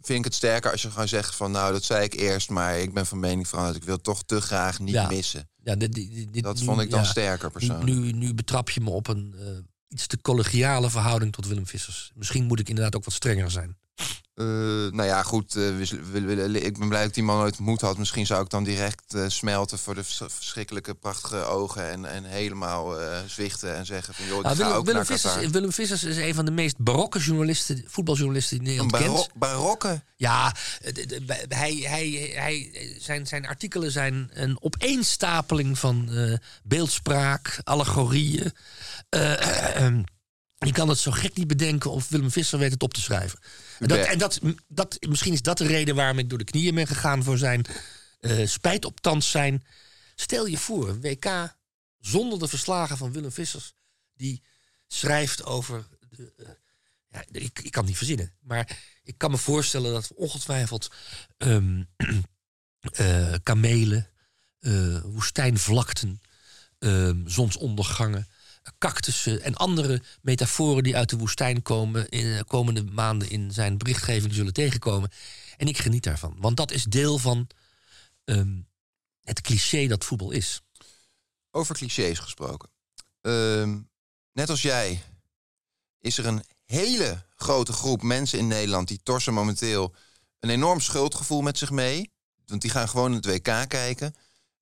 vind 0.02 0.18
ik 0.18 0.24
het 0.24 0.34
sterker 0.34 0.70
als 0.70 0.82
je 0.82 0.90
gewoon 0.90 1.08
zegt 1.08 1.34
van, 1.34 1.50
nou, 1.50 1.72
dat 1.72 1.84
zei 1.84 2.04
ik 2.04 2.14
eerst, 2.14 2.50
maar 2.50 2.78
ik 2.78 2.94
ben 2.94 3.06
van 3.06 3.18
mening 3.20 3.48
veranderd. 3.48 3.76
Ik 3.76 3.84
wil 3.84 4.00
toch 4.00 4.22
te 4.22 4.40
graag 4.40 4.78
niet 4.78 4.94
Ja. 4.94 5.06
missen. 5.08 5.48
Ja, 5.62 5.74
dit, 5.76 5.92
dit, 5.92 6.32
dit- 6.32 6.42
Dat 6.42 6.58
nu- 6.58 6.64
vond 6.64 6.80
ik 6.80 6.90
dan 6.90 7.00
ja, 7.02 7.06
sterker 7.06 7.50
persoonlijk. 7.50 7.84
nu, 7.84 8.12
nu 8.12 8.34
betrap 8.34 8.70
je 8.70 8.80
me 8.80 8.90
op 8.90 9.08
een 9.08 9.34
eh, 9.38 9.46
iets 9.88 10.06
te 10.06 10.20
collegiale 10.20 10.90
verhouding 10.90 11.32
tot 11.32 11.46
Willem 11.46 11.66
Vissers. 11.66 12.10
Misschien 12.14 12.44
moet 12.44 12.60
ik 12.60 12.68
inderdaad 12.68 12.96
ook 12.96 13.04
wat 13.04 13.14
strenger 13.14 13.50
zijn. 13.50 13.78
Eh, 14.40 14.46
nou 14.92 15.02
ja, 15.04 15.22
goed. 15.22 15.56
eh, 15.56 15.80
ik 16.54 16.78
ben 16.78 16.88
blij 16.88 17.00
dat 17.00 17.08
ik 17.08 17.14
die 17.14 17.22
man 17.22 17.38
nooit 17.38 17.56
ontmoet 17.58 17.80
had. 17.80 17.98
Misschien 17.98 18.26
zou 18.26 18.42
ik 18.44 18.50
dan 18.50 18.64
direct 18.64 19.14
eh, 19.14 19.24
smelten 19.28 19.78
voor 19.78 19.94
de 19.94 20.04
vers- 20.04 20.22
verschrikkelijke, 20.26 20.94
prachtige 20.94 21.44
ogen. 21.44 21.90
En, 21.90 22.04
en 22.04 22.24
helemaal 22.24 22.94
zwichten 23.26 23.76
en 23.76 23.86
zeggen 23.86 24.14
van... 24.14 24.26
joh, 24.26 24.36
ik 24.36 24.42
Nou, 24.42 24.56
ga 24.56 24.62
Willem, 24.62 24.78
ook 24.78 24.86
Willem. 24.86 25.04
Vissers, 25.04 25.46
Willem 25.46 25.72
Vissers 25.72 26.04
is 26.04 26.16
een 26.16 26.34
van 26.34 26.44
de 26.44 26.50
meest 26.50 26.78
barokke 26.78 27.18
journalisten, 27.18 27.84
voetbaljournalisten 27.86 28.58
die 28.58 28.66
Nederland 28.66 28.96
kent. 28.96 29.28
barokke. 29.34 30.02
Ja, 30.16 30.54
hij, 31.48 31.74
hij, 31.74 32.32
hij, 32.34 32.70
zijn, 32.98 33.26
zijn 33.26 33.46
artikelen 33.46 33.90
zijn 33.92 34.30
een 34.32 34.62
opeenstapeling 34.62 35.78
van 35.78 36.10
beeldspraak, 36.64 37.60
allegorieën. 37.64 38.52
Je 40.66 40.72
kan 40.72 40.88
het 40.88 40.98
zo 40.98 41.10
gek 41.10 41.36
niet 41.36 41.46
bedenken 41.46 41.90
of 41.90 42.08
Willem 42.08 42.30
Visser 42.30 42.58
weet 42.58 42.72
het 42.72 42.82
op 42.82 42.94
te 42.94 43.00
schrijven. 43.00 43.38
En, 43.80 43.88
dat, 43.88 44.06
en 44.06 44.18
dat, 44.18 44.40
dat, 44.68 44.96
misschien 45.08 45.32
is 45.32 45.42
dat 45.42 45.58
de 45.58 45.66
reden 45.66 45.94
waarom 45.94 46.18
ik 46.18 46.28
door 46.28 46.38
de 46.38 46.44
knieën 46.44 46.74
ben 46.74 46.86
gegaan 46.86 47.22
voor 47.22 47.38
zijn 47.38 47.64
eh, 48.20 48.46
spijt 48.46 48.84
op 48.84 49.00
tand 49.00 49.24
zijn. 49.24 49.64
Stel 50.14 50.46
je 50.46 50.58
voor, 50.58 50.88
een 50.88 51.00
WK 51.00 51.56
zonder 51.98 52.38
de 52.38 52.48
verslagen 52.48 52.96
van 52.96 53.12
Willem 53.12 53.32
Vissers, 53.32 53.72
die 54.14 54.42
schrijft 54.86 55.44
over. 55.44 55.86
De, 56.10 56.32
eh, 56.36 56.46
ja, 57.08 57.24
ik, 57.30 57.58
ik 57.58 57.70
kan 57.70 57.80
het 57.80 57.86
niet 57.86 57.96
verzinnen, 57.96 58.32
maar 58.40 58.78
ik 59.02 59.18
kan 59.18 59.30
me 59.30 59.36
voorstellen 59.36 59.92
dat 59.92 60.08
we 60.08 60.16
ongetwijfeld 60.16 60.90
ehm, 61.36 61.82
eh, 62.92 63.34
kamelen, 63.42 64.10
woestijnvlakten, 65.04 66.22
ehm, 66.78 67.28
zonsondergangen, 67.28 68.28
cactussen 68.78 69.42
en 69.42 69.54
andere 69.54 70.02
metaforen 70.22 70.82
die 70.82 70.96
uit 70.96 71.10
de 71.10 71.16
woestijn 71.16 71.62
komen 71.62 72.08
in 72.08 72.36
de 72.36 72.44
komende 72.44 72.84
maanden 72.84 73.30
in 73.30 73.52
zijn 73.52 73.78
berichtgeving 73.78 74.34
zullen 74.34 74.52
tegenkomen. 74.52 75.10
En 75.56 75.66
ik 75.66 75.78
geniet 75.78 76.02
daarvan, 76.02 76.36
want 76.38 76.56
dat 76.56 76.70
is 76.70 76.84
deel 76.84 77.18
van 77.18 77.46
ehm, 78.24 78.58
het 79.22 79.40
cliché 79.40 79.86
dat 79.86 80.04
voetbal 80.04 80.30
is. 80.30 80.60
Over 81.50 81.74
clichés 81.74 82.18
gesproken. 82.18 82.68
Ehm, 83.20 83.78
net 84.32 84.50
als 84.50 84.62
jij 84.62 85.02
is 85.98 86.18
er 86.18 86.26
een 86.26 86.44
hele 86.64 87.22
grote 87.36 87.72
groep 87.72 88.02
mensen 88.02 88.38
in 88.38 88.46
Nederland... 88.46 88.88
die 88.88 89.00
torsen 89.02 89.34
momenteel 89.34 89.94
een 90.40 90.50
enorm 90.50 90.80
schuldgevoel 90.80 91.40
met 91.40 91.58
zich 91.58 91.70
mee. 91.70 92.12
Want 92.46 92.62
die 92.62 92.70
gaan 92.70 92.88
gewoon 92.88 93.12
het 93.12 93.26
WK 93.26 93.68
kijken. 93.68 94.14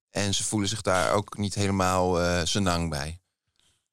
En 0.09 0.33
ze 0.33 0.43
voelen 0.43 0.69
zich 0.69 0.81
daar 0.81 1.13
ook 1.13 1.37
niet 1.37 1.55
helemaal 1.55 2.21
eh 2.21 2.45
senang 2.45 2.89
bij. 2.89 3.19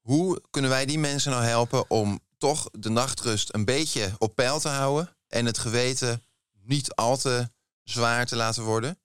Hoe 0.07 0.41
kunnen 0.49 0.69
wij 0.69 0.85
die 0.85 0.99
mensen 0.99 1.31
nou 1.31 1.43
helpen 1.43 1.89
om 1.89 2.19
toch 2.37 2.69
de 2.71 2.89
nachtrust 2.89 3.53
een 3.53 3.65
beetje 3.65 4.15
op 4.17 4.35
peil 4.35 4.59
te 4.59 4.67
houden... 4.67 5.17
en 5.27 5.45
het 5.45 5.57
geweten 5.57 6.23
niet 6.51 6.95
al 6.95 7.17
te 7.17 7.49
zwaar 7.83 8.25
te 8.25 8.35
laten 8.35 8.63
worden... 8.63 8.99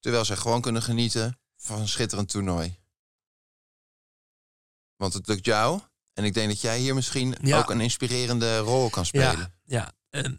terwijl 0.00 0.24
ze 0.24 0.36
gewoon 0.36 0.60
kunnen 0.60 0.82
genieten 0.82 1.38
van 1.56 1.80
een 1.80 1.88
schitterend 1.88 2.28
toernooi? 2.28 2.78
Want 4.96 5.14
het 5.14 5.26
lukt 5.26 5.44
jou. 5.44 5.80
En 6.12 6.24
ik 6.24 6.34
denk 6.34 6.48
dat 6.48 6.60
jij 6.60 6.78
hier 6.78 6.94
misschien 6.94 7.36
Ja. 7.40 7.58
ook 7.58 7.70
een 7.70 7.80
inspirerende 7.80 8.58
rol 8.58 8.90
kan 8.90 9.06
spelen. 9.06 9.54
Ja, 9.64 9.92
ja. 10.10 10.38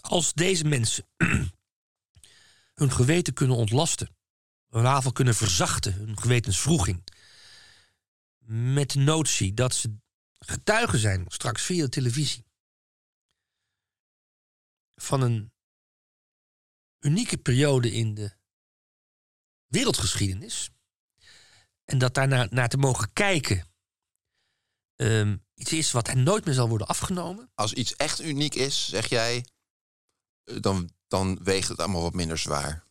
als 0.00 0.32
deze 0.32 0.64
mensen 0.64 1.06
hun 2.80 2.92
geweten 2.92 3.32
kunnen 3.32 3.56
ontlasten, 3.56 4.16
hun 4.68 4.86
aanval 4.86 5.12
kunnen 5.12 5.34
verzachten, 5.34 5.92
hun 5.92 6.18
gewetensvroeging, 6.18 7.02
met 8.50 8.94
notie 8.94 9.54
dat 9.54 9.74
ze 9.74 9.96
getuige 10.38 10.98
zijn 10.98 11.24
straks 11.28 11.62
via 11.62 11.82
de 11.82 11.88
televisie 11.88 12.46
van 14.94 15.20
een 15.20 15.52
unieke 17.00 17.38
periode 17.38 17.92
in 17.92 18.14
de 18.14 18.36
wereldgeschiedenis. 19.66 20.70
En 21.84 21.98
dat 21.98 22.14
daarna 22.14 22.46
naar 22.50 22.68
te 22.68 22.76
mogen 22.76 23.12
kijken 23.12 23.66
ehm, 24.96 25.36
iets 25.54 25.72
is 25.72 25.92
wat 25.92 26.14
nooit 26.14 26.44
meer 26.44 26.54
zal 26.54 26.68
worden 26.68 26.86
afgenomen. 26.86 27.50
Als 27.54 27.72
iets 27.72 27.96
echt 27.96 28.20
uniek 28.20 28.54
is, 28.54 28.88
zeg 28.88 29.08
jij, 29.08 29.46
eh, 30.44 30.60
dan, 30.60 30.90
dan 31.06 31.38
weegt 31.42 31.68
het 31.68 31.78
allemaal 31.78 32.02
wat 32.02 32.14
minder 32.14 32.38
zwaar. 32.38 32.87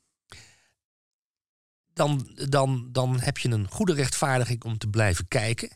Dan, 1.98 2.28
dan, 2.50 2.88
dan 2.92 3.20
heb 3.20 3.38
je 3.38 3.50
een 3.50 3.68
goede 3.70 3.94
rechtvaardiging 3.94 4.64
om 4.64 4.78
te 4.78 4.88
blijven 4.88 5.28
kijken. 5.28 5.70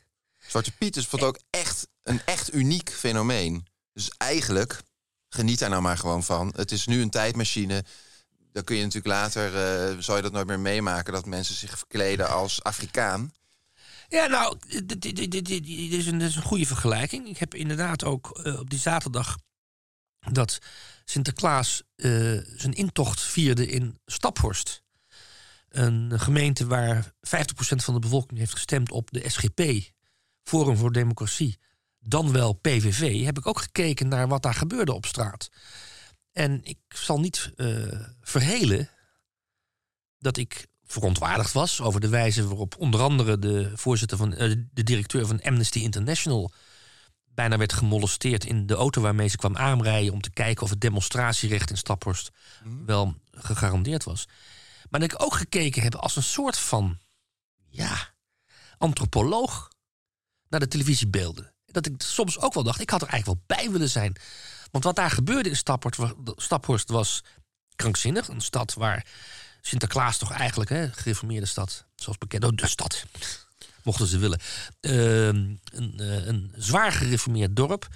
Zwarte 0.47 0.71
Piet 0.71 0.95
is 0.95 1.07
bijvoorbeeld 1.07 1.35
ook 1.35 1.43
echt 1.49 1.87
een 2.03 2.21
echt 2.25 2.53
uniek 2.53 2.91
fenomeen. 2.91 3.65
Dus 3.93 4.11
eigenlijk, 4.17 4.81
geniet 5.29 5.59
daar 5.59 5.69
nou 5.69 5.81
maar 5.81 5.97
gewoon 5.97 6.23
van. 6.23 6.53
Het 6.55 6.71
is 6.71 6.85
nu 6.85 7.01
een 7.01 7.09
tijdmachine. 7.09 7.83
Dan 8.51 8.63
kun 8.63 8.75
je 8.75 8.81
natuurlijk 8.83 9.13
later, 9.13 9.55
eh 9.55 9.97
zal 9.99 10.15
je 10.15 10.21
dat 10.21 10.31
nooit 10.31 10.47
meer 10.47 10.59
meemaken... 10.59 11.13
dat 11.13 11.25
mensen 11.25 11.55
zich 11.55 11.77
verkleden 11.77 12.29
als 12.29 12.63
Afrikaan. 12.63 13.33
Ja, 14.09 14.25
nou, 14.27 14.57
dit, 14.67 15.01
dit, 15.01 15.15
dit, 15.15 15.31
dit- 15.31 15.45
dit 15.45 15.65
is, 15.93 16.05
een, 16.05 16.17
dit 16.17 16.29
is 16.29 16.35
een 16.35 16.41
goede 16.41 16.65
vergelijking. 16.65 17.27
Ik 17.27 17.37
heb 17.37 17.55
inderdaad 17.55 18.03
ook 18.03 18.39
eh, 18.39 18.59
op 18.59 18.69
die 18.69 18.79
zaterdag 18.79 19.37
dat 20.31 20.59
Sinterklaas 21.05 21.81
eh, 21.95 22.09
zijn 22.55 22.73
intocht 22.73 23.21
vierde 23.21 23.67
in 23.67 23.99
Staphorst. 24.05 24.81
Een 25.71 26.19
gemeente 26.19 26.67
waar 26.67 27.05
50% 27.05 27.11
van 27.59 27.93
de 27.93 27.99
bevolking 27.99 28.39
heeft 28.39 28.53
gestemd 28.53 28.91
op 28.91 29.11
de 29.11 29.29
SGP, 29.29 29.91
Forum 30.43 30.77
voor 30.77 30.91
Democratie, 30.91 31.59
dan 31.99 32.31
wel 32.31 32.53
PVV. 32.53 33.23
Heb 33.23 33.37
ik 33.37 33.47
ook 33.47 33.59
gekeken 33.61 34.07
naar 34.07 34.27
wat 34.27 34.43
daar 34.43 34.53
gebeurde 34.53 34.93
op 34.93 35.05
straat. 35.05 35.49
En 36.31 36.63
ik 36.63 36.79
zal 36.87 37.19
niet 37.19 37.51
eh, 37.55 37.67
verhelen 38.21 38.89
dat 40.17 40.37
ik 40.37 40.67
verontwaardigd 40.83 41.51
was 41.51 41.81
over 41.81 42.01
de 42.01 42.09
wijze 42.09 42.47
waarop 42.47 42.75
onder 42.77 43.01
andere 43.01 43.39
de 43.39 43.71
voorzitter 43.75 44.17
van 44.17 44.33
eh, 44.33 44.55
de 44.71 44.83
directeur 44.83 45.25
van 45.25 45.41
Amnesty 45.41 45.79
International 45.79 46.51
bijna 47.33 47.57
werd 47.57 47.73
gemolesteerd 47.73 48.45
in 48.45 48.65
de 48.65 48.73
auto 48.73 49.01
waarmee 49.01 49.27
ze 49.27 49.37
kwam 49.37 49.57
aanrijden 49.57 50.13
om 50.13 50.21
te 50.21 50.31
kijken 50.31 50.63
of 50.63 50.69
het 50.69 50.81
demonstratierecht 50.81 51.69
in 51.69 51.77
Staphorst 51.77 52.31
wel 52.85 53.15
gegarandeerd 53.31 54.03
was. 54.03 54.27
Maar 54.91 54.99
dat 54.99 55.11
ik 55.11 55.21
ook 55.23 55.33
gekeken 55.35 55.81
heb 55.81 55.95
als 55.95 56.15
een 56.15 56.23
soort 56.23 56.57
van 56.57 56.99
ja, 57.69 58.13
antropoloog 58.77 59.69
naar 60.47 60.59
de 60.59 60.67
televisiebeelden. 60.67 61.53
Dat 61.65 61.85
ik 61.85 62.01
soms 62.01 62.39
ook 62.39 62.53
wel 62.53 62.63
dacht, 62.63 62.79
ik 62.81 62.89
had 62.89 63.01
er 63.01 63.07
eigenlijk 63.07 63.39
wel 63.47 63.57
bij 63.57 63.71
willen 63.71 63.89
zijn. 63.89 64.15
Want 64.71 64.83
wat 64.83 64.95
daar 64.95 65.11
gebeurde 65.11 65.49
in 65.49 65.55
Staphorst, 65.55 65.97
wa- 65.99 66.13
Staphorst 66.35 66.89
was 66.89 67.23
krankzinnig. 67.75 68.27
Een 68.27 68.41
stad 68.41 68.73
waar 68.73 69.05
Sinterklaas 69.61 70.17
toch 70.17 70.31
eigenlijk, 70.31 70.69
hè, 70.69 70.91
gereformeerde 70.93 71.45
stad, 71.45 71.85
zoals 71.95 72.17
bekend, 72.17 72.43
oh, 72.43 72.51
de 72.55 72.67
stad, 72.67 73.05
mochten 73.83 74.07
ze 74.07 74.17
willen. 74.17 74.39
Ehm, 74.79 75.55
een, 75.73 75.93
eh, 75.99 76.25
een 76.25 76.51
zwaar 76.57 76.91
gereformeerd 76.91 77.55
dorp, 77.55 77.87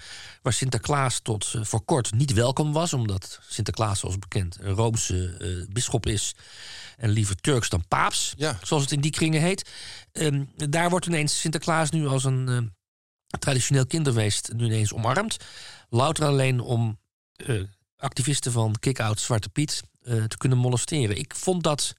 waar 0.41 0.53
Sinterklaas 0.53 1.19
tot 1.19 1.51
eh, 1.55 1.63
voor 1.63 1.81
kort 1.85 2.13
niet 2.13 2.33
welkom 2.33 2.73
was, 2.73 2.93
omdat 2.93 3.39
Sinterklaas, 3.49 3.99
zoals 3.99 4.19
bekend, 4.19 4.57
een 4.59 4.73
Roomse 4.73 5.27
eh 5.39 5.73
bisschop 5.73 6.05
is 6.05 6.35
en 6.97 7.09
liever 7.09 7.35
Turks 7.35 7.69
dan 7.69 7.87
paaps, 7.87 8.33
Ja. 8.37 8.59
zoals 8.63 8.83
het 8.83 8.91
in 8.91 9.01
die 9.01 9.11
kringen 9.11 9.41
heet. 9.41 9.69
Ehm, 10.11 10.43
daar 10.55 10.89
wordt 10.89 11.05
ineens 11.05 11.39
Sinterklaas 11.39 11.89
nu 11.89 12.07
als 12.07 12.23
een 12.23 12.73
traditioneel 13.39 13.85
kinderfeest 13.85 14.53
nu 14.53 14.65
ineens 14.65 14.93
omarmd. 14.93 15.37
Louter 15.89 16.25
alleen 16.25 16.59
om 16.59 16.99
activisten 17.97 18.51
van 18.51 18.75
Kick-Out 18.79 19.19
Zwarte 19.19 19.49
Piet 19.49 19.83
te 20.03 20.37
kunnen 20.37 20.57
molesteren. 20.57 21.17
Ik 21.17 21.35
vond 21.35 21.63
dat 21.63 21.95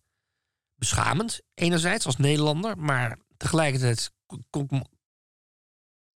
beschamend, 0.74 1.40
enerzijds 1.54 2.06
als 2.06 2.16
Nederlander, 2.16 2.78
maar 2.78 3.18
tegelijkertijd 3.36 4.10
kon, 4.50 4.86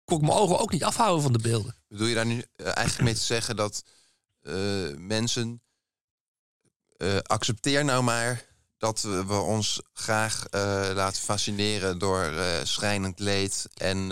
ik 0.05 0.21
mijn 0.21 0.39
ogen 0.39 0.59
ook 0.59 0.73
niet 0.73 0.85
afhouden 0.85 1.23
van 1.23 1.33
de 1.33 1.39
beelden. 1.39 1.77
Bedoel 1.89 2.07
je 2.07 2.15
daar 2.15 2.27
nu 2.27 2.45
eh, 2.57 2.67
eigenlijk 2.67 3.03
mee 3.03 3.15
te 3.15 3.21
zeggen 3.21 3.57
dat 3.57 3.85
eh, 4.41 4.55
mensen... 4.97 5.63
eh, 6.97 7.19
accepteer 7.19 7.85
nou 7.85 8.03
maar 8.03 8.45
dat 8.79 9.01
we 9.03 9.35
ons 9.35 9.83
graag 9.93 10.47
laten 10.95 11.23
fascineren... 11.23 11.99
door 11.99 12.33
schrijnend 12.63 13.19
leed 13.19 13.69
en 13.75 14.09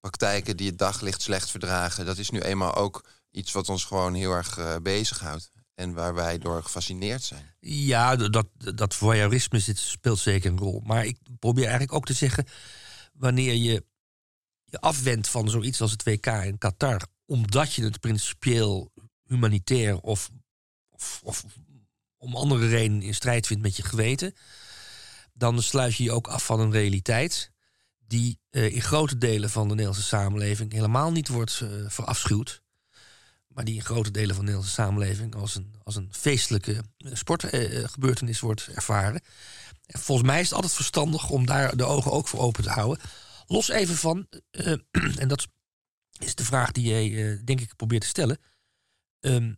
praktijken 0.00 0.56
die 0.56 0.68
het 0.68 0.78
daglicht 0.78 1.22
slecht 1.22 1.50
verdragen. 1.50 2.06
Dat 2.06 2.18
is 2.18 2.30
nu 2.30 2.40
eenmaal 2.40 2.74
ook 2.74 3.04
iets 3.30 3.52
wat 3.52 3.68
ons 3.68 3.84
gewoon 3.84 4.14
heel 4.14 4.32
erg 4.32 4.82
bezighoudt. 4.82 5.50
En 5.78 5.92
waar 5.92 6.14
wij 6.14 6.38
door 6.38 6.62
gefascineerd 6.62 7.22
zijn. 7.22 7.54
Ja, 7.60 8.16
dat, 8.16 8.46
dat 8.56 8.94
voyeurisme 8.94 9.58
zit, 9.58 9.78
speelt 9.78 10.18
zeker 10.18 10.50
een 10.50 10.58
rol. 10.58 10.82
Maar 10.84 11.04
ik 11.04 11.18
probeer 11.38 11.62
eigenlijk 11.62 11.92
ook 11.92 12.06
te 12.06 12.12
zeggen... 12.12 12.46
wanneer 13.12 13.54
je 13.54 13.84
je 14.64 14.80
afwendt 14.80 15.28
van 15.28 15.48
zoiets 15.50 15.80
als 15.80 15.90
het 15.90 16.02
WK 16.02 16.26
in 16.26 16.58
Qatar... 16.58 17.06
omdat 17.26 17.72
je 17.72 17.84
het 17.84 18.00
principieel 18.00 18.92
humanitair 19.24 20.00
of, 20.00 20.30
of, 20.90 21.20
of 21.24 21.44
om 22.16 22.36
andere 22.36 22.68
redenen 22.68 23.02
in 23.02 23.14
strijd 23.14 23.46
vindt 23.46 23.62
met 23.62 23.76
je 23.76 23.82
geweten... 23.82 24.34
dan 25.32 25.62
sluit 25.62 25.94
je 25.94 26.04
je 26.04 26.12
ook 26.12 26.26
af 26.28 26.44
van 26.44 26.60
een 26.60 26.72
realiteit... 26.72 27.52
die 27.98 28.40
eh, 28.50 28.74
in 28.74 28.82
grote 28.82 29.18
delen 29.18 29.50
van 29.50 29.62
de 29.62 29.74
Nederlandse 29.74 30.06
samenleving... 30.06 30.72
helemaal 30.72 31.12
niet 31.12 31.28
wordt 31.28 31.60
eh, 31.60 31.68
verafschuwd 31.86 32.62
maar 33.58 33.66
die 33.66 33.76
in 33.76 33.84
grote 33.84 34.10
delen 34.10 34.34
van 34.34 34.44
de 34.44 34.50
Nederlandse 34.50 34.74
samenleving 34.74 35.34
als 35.34 35.54
een, 35.54 35.74
als 35.82 35.96
een 35.96 36.08
feestelijke 36.12 36.82
sportgebeurtenis 36.98 38.40
wordt 38.40 38.66
ervaren. 38.66 39.20
En 39.86 39.98
volgens 39.98 40.28
mij 40.28 40.40
is 40.40 40.44
het 40.44 40.54
altijd 40.54 40.72
verstandig 40.72 41.30
om 41.30 41.46
daar 41.46 41.76
de 41.76 41.84
ogen 41.84 42.12
ook 42.12 42.28
voor 42.28 42.40
open 42.40 42.62
te 42.62 42.70
houden. 42.70 43.04
Los 43.46 43.68
even 43.68 43.94
van, 43.94 44.26
eh, 44.50 44.72
en 45.22 45.28
dat 45.28 45.48
is 46.18 46.34
de 46.34 46.44
vraag 46.44 46.72
die 46.72 46.88
jij 46.88 47.30
eh, 47.30 47.38
denk 47.44 47.60
ik 47.60 47.76
probeert 47.76 48.02
te 48.02 48.08
stellen. 48.08 48.38
Ehm, 49.20 49.54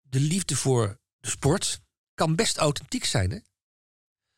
de 0.00 0.20
liefde 0.20 0.56
voor 0.56 1.00
de 1.18 1.28
sport 1.28 1.80
kan 2.14 2.34
best 2.34 2.56
authentiek 2.56 3.04
zijn. 3.04 3.30
Hè? 3.30 3.38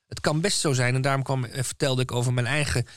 Het 0.06 0.20
kan 0.20 0.40
best 0.40 0.60
zo 0.60 0.72
zijn, 0.72 0.94
en 0.94 1.02
daarom 1.02 1.22
kwam, 1.22 1.44
eh, 1.44 1.62
vertelde 1.62 2.02
ik 2.02 2.12
over 2.12 2.32
mijn 2.32 2.46
eigen 2.46 2.84
eh, 2.84 2.92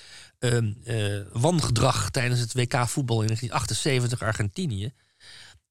wangedrag 1.32 2.10
tijdens 2.10 2.40
het 2.40 2.54
WK 2.54 2.88
voetbal 2.88 3.22
in 3.22 3.28
1978 3.28 4.22
Argentinië. 4.22 4.94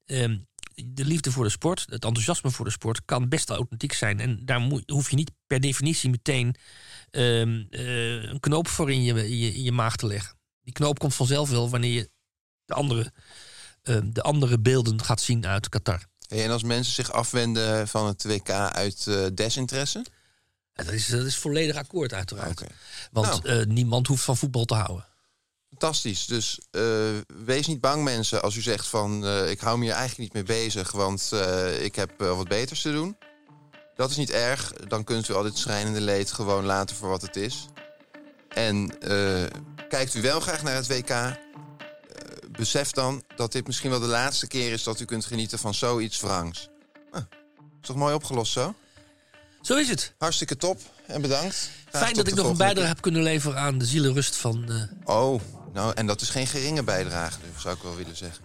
Ehm, 0.07 0.39
de 0.87 1.05
liefde 1.05 1.33
voor 1.33 1.45
de 1.45 1.51
sport, 1.51 1.81
het 1.81 2.05
enthousiasme 2.05 2.51
voor 2.51 2.65
de 2.65 2.71
sport, 2.71 3.05
kan 3.05 3.29
best 3.29 3.51
authentiek 3.51 3.93
zijn. 3.93 4.21
En 4.21 4.45
daar 4.45 4.61
hoef 4.87 5.11
je 5.11 5.17
niet 5.17 5.31
per 5.47 5.61
definitie 5.61 6.11
meteen 6.11 6.55
ehm, 7.11 7.65
eh, 7.71 8.23
een 8.23 8.41
knoop 8.41 8.69
voor 8.69 8.91
in 8.91 9.03
je, 9.03 9.39
je, 9.39 9.63
je 9.63 9.73
maag 9.73 9.97
te 9.97 10.07
leggen. 10.07 10.39
Die 10.63 10.73
knoop 10.73 10.99
komt 10.99 11.15
vanzelf 11.15 11.51
wel 11.51 11.71
wanneer 11.71 11.93
je 11.93 12.11
de 12.65 12.75
andere, 12.75 13.13
ehm, 13.83 14.11
de 14.13 14.23
andere 14.23 14.59
beelden 14.59 15.03
gaat 15.03 15.21
zien 15.21 15.47
uit 15.47 15.69
Qatar. 15.69 16.05
En 16.29 16.51
als 16.51 16.63
mensen 16.63 16.95
zich 16.95 17.13
afwenden 17.13 17.89
van 17.89 18.07
het 18.07 18.25
WK 18.25 18.51
uit 18.51 19.07
eh, 19.07 19.27
desinteresse? 19.35 20.05
Dat, 20.85 20.95
is, 20.95 21.07
dat 21.07 21.27
is 21.27 21.37
volledig 21.37 21.77
akkoord 21.77 22.13
uiteraard. 22.13 22.63
Want 23.13 23.43
Nou. 23.43 23.61
eh, 23.61 23.67
niemand 23.67 24.07
hoeft 24.07 24.25
van 24.25 24.37
voetbal 24.37 24.65
te 24.65 24.75
houden. 24.75 25.05
Fantastisch. 25.69 26.27
Dus 26.27 26.61
eh, 26.71 26.83
wees 27.45 27.67
niet 27.67 27.81
bang, 27.81 28.05
mensen, 28.05 28.43
als 28.43 28.57
u 28.57 28.61
zegt 28.61 28.87
van... 28.87 29.25
eh, 29.27 29.51
ik 29.51 29.61
hou 29.61 29.79
me 29.79 29.85
hier 29.85 29.93
eigenlijk 29.95 30.21
niet 30.35 30.47
mee 30.47 30.57
bezig, 30.59 30.93
want 30.93 31.33
ik 31.81 31.95
heb 31.95 32.11
wat 32.19 32.49
beters 32.49 32.83
te 32.83 32.93
doen. 32.93 33.17
Dat 33.95 34.11
is 34.11 34.17
niet 34.17 34.31
erg. 34.31 34.73
Dan 34.73 35.05
kunt 35.05 35.29
u 35.29 35.35
al 35.35 35.43
dit 35.43 35.59
schrijnende 35.59 36.01
leed 36.01 36.33
gewoon 36.33 36.65
laten 36.65 36.97
voor 36.97 37.09
wat 37.09 37.23
het 37.23 37.37
is. 37.37 37.67
En 38.49 38.99
kijkt 39.89 40.15
u 40.15 40.23
wel 40.23 40.41
graag 40.41 40.63
naar 40.63 40.75
het 40.75 40.87
WK... 40.87 41.39
besef 42.51 42.91
dan 42.91 43.23
dat 43.37 43.53
dit 43.53 43.67
misschien 43.67 43.91
wel 43.91 44.01
de 44.01 44.07
laatste 44.07 44.47
keer 44.47 44.73
is... 44.73 44.83
dat 44.83 45.01
u 45.01 45.05
kunt 45.05 45.25
genieten 45.25 45.59
van 45.59 45.75
zoiets 45.75 46.21
wrangs. 46.21 46.69
Ah, 47.11 47.23
is 47.81 47.87
toch 47.87 47.97
mooi 47.97 48.15
opgelost 48.15 48.53
zo? 48.53 48.75
Zo 49.61 49.77
is 49.77 49.89
het. 49.89 50.13
Hartstikke 50.19 50.57
top 50.57 50.81
en 51.07 51.21
bedankt. 51.21 51.71
Graag 51.89 52.03
Fijn 52.03 52.15
dat 52.15 52.27
ik 52.27 52.35
nog 52.35 52.49
een 52.49 52.57
bijdrage 52.57 52.89
heb 52.89 53.01
kunnen 53.01 53.23
leveren 53.23 53.59
aan 53.59 53.79
de 53.79 53.85
zielenrust 53.85 54.37
van... 54.37 54.65
eh. 55.05 55.17
Oh, 55.17 55.41
nou, 55.73 55.93
en 55.95 56.07
dat 56.07 56.21
is 56.21 56.29
geen 56.31 56.47
geringe 56.47 56.83
bijdrage, 56.83 57.39
dus 57.53 57.63
zou 57.63 57.77
ik 57.77 57.83
wel 57.83 57.97
willen 57.97 58.17
zeggen. 58.17 58.45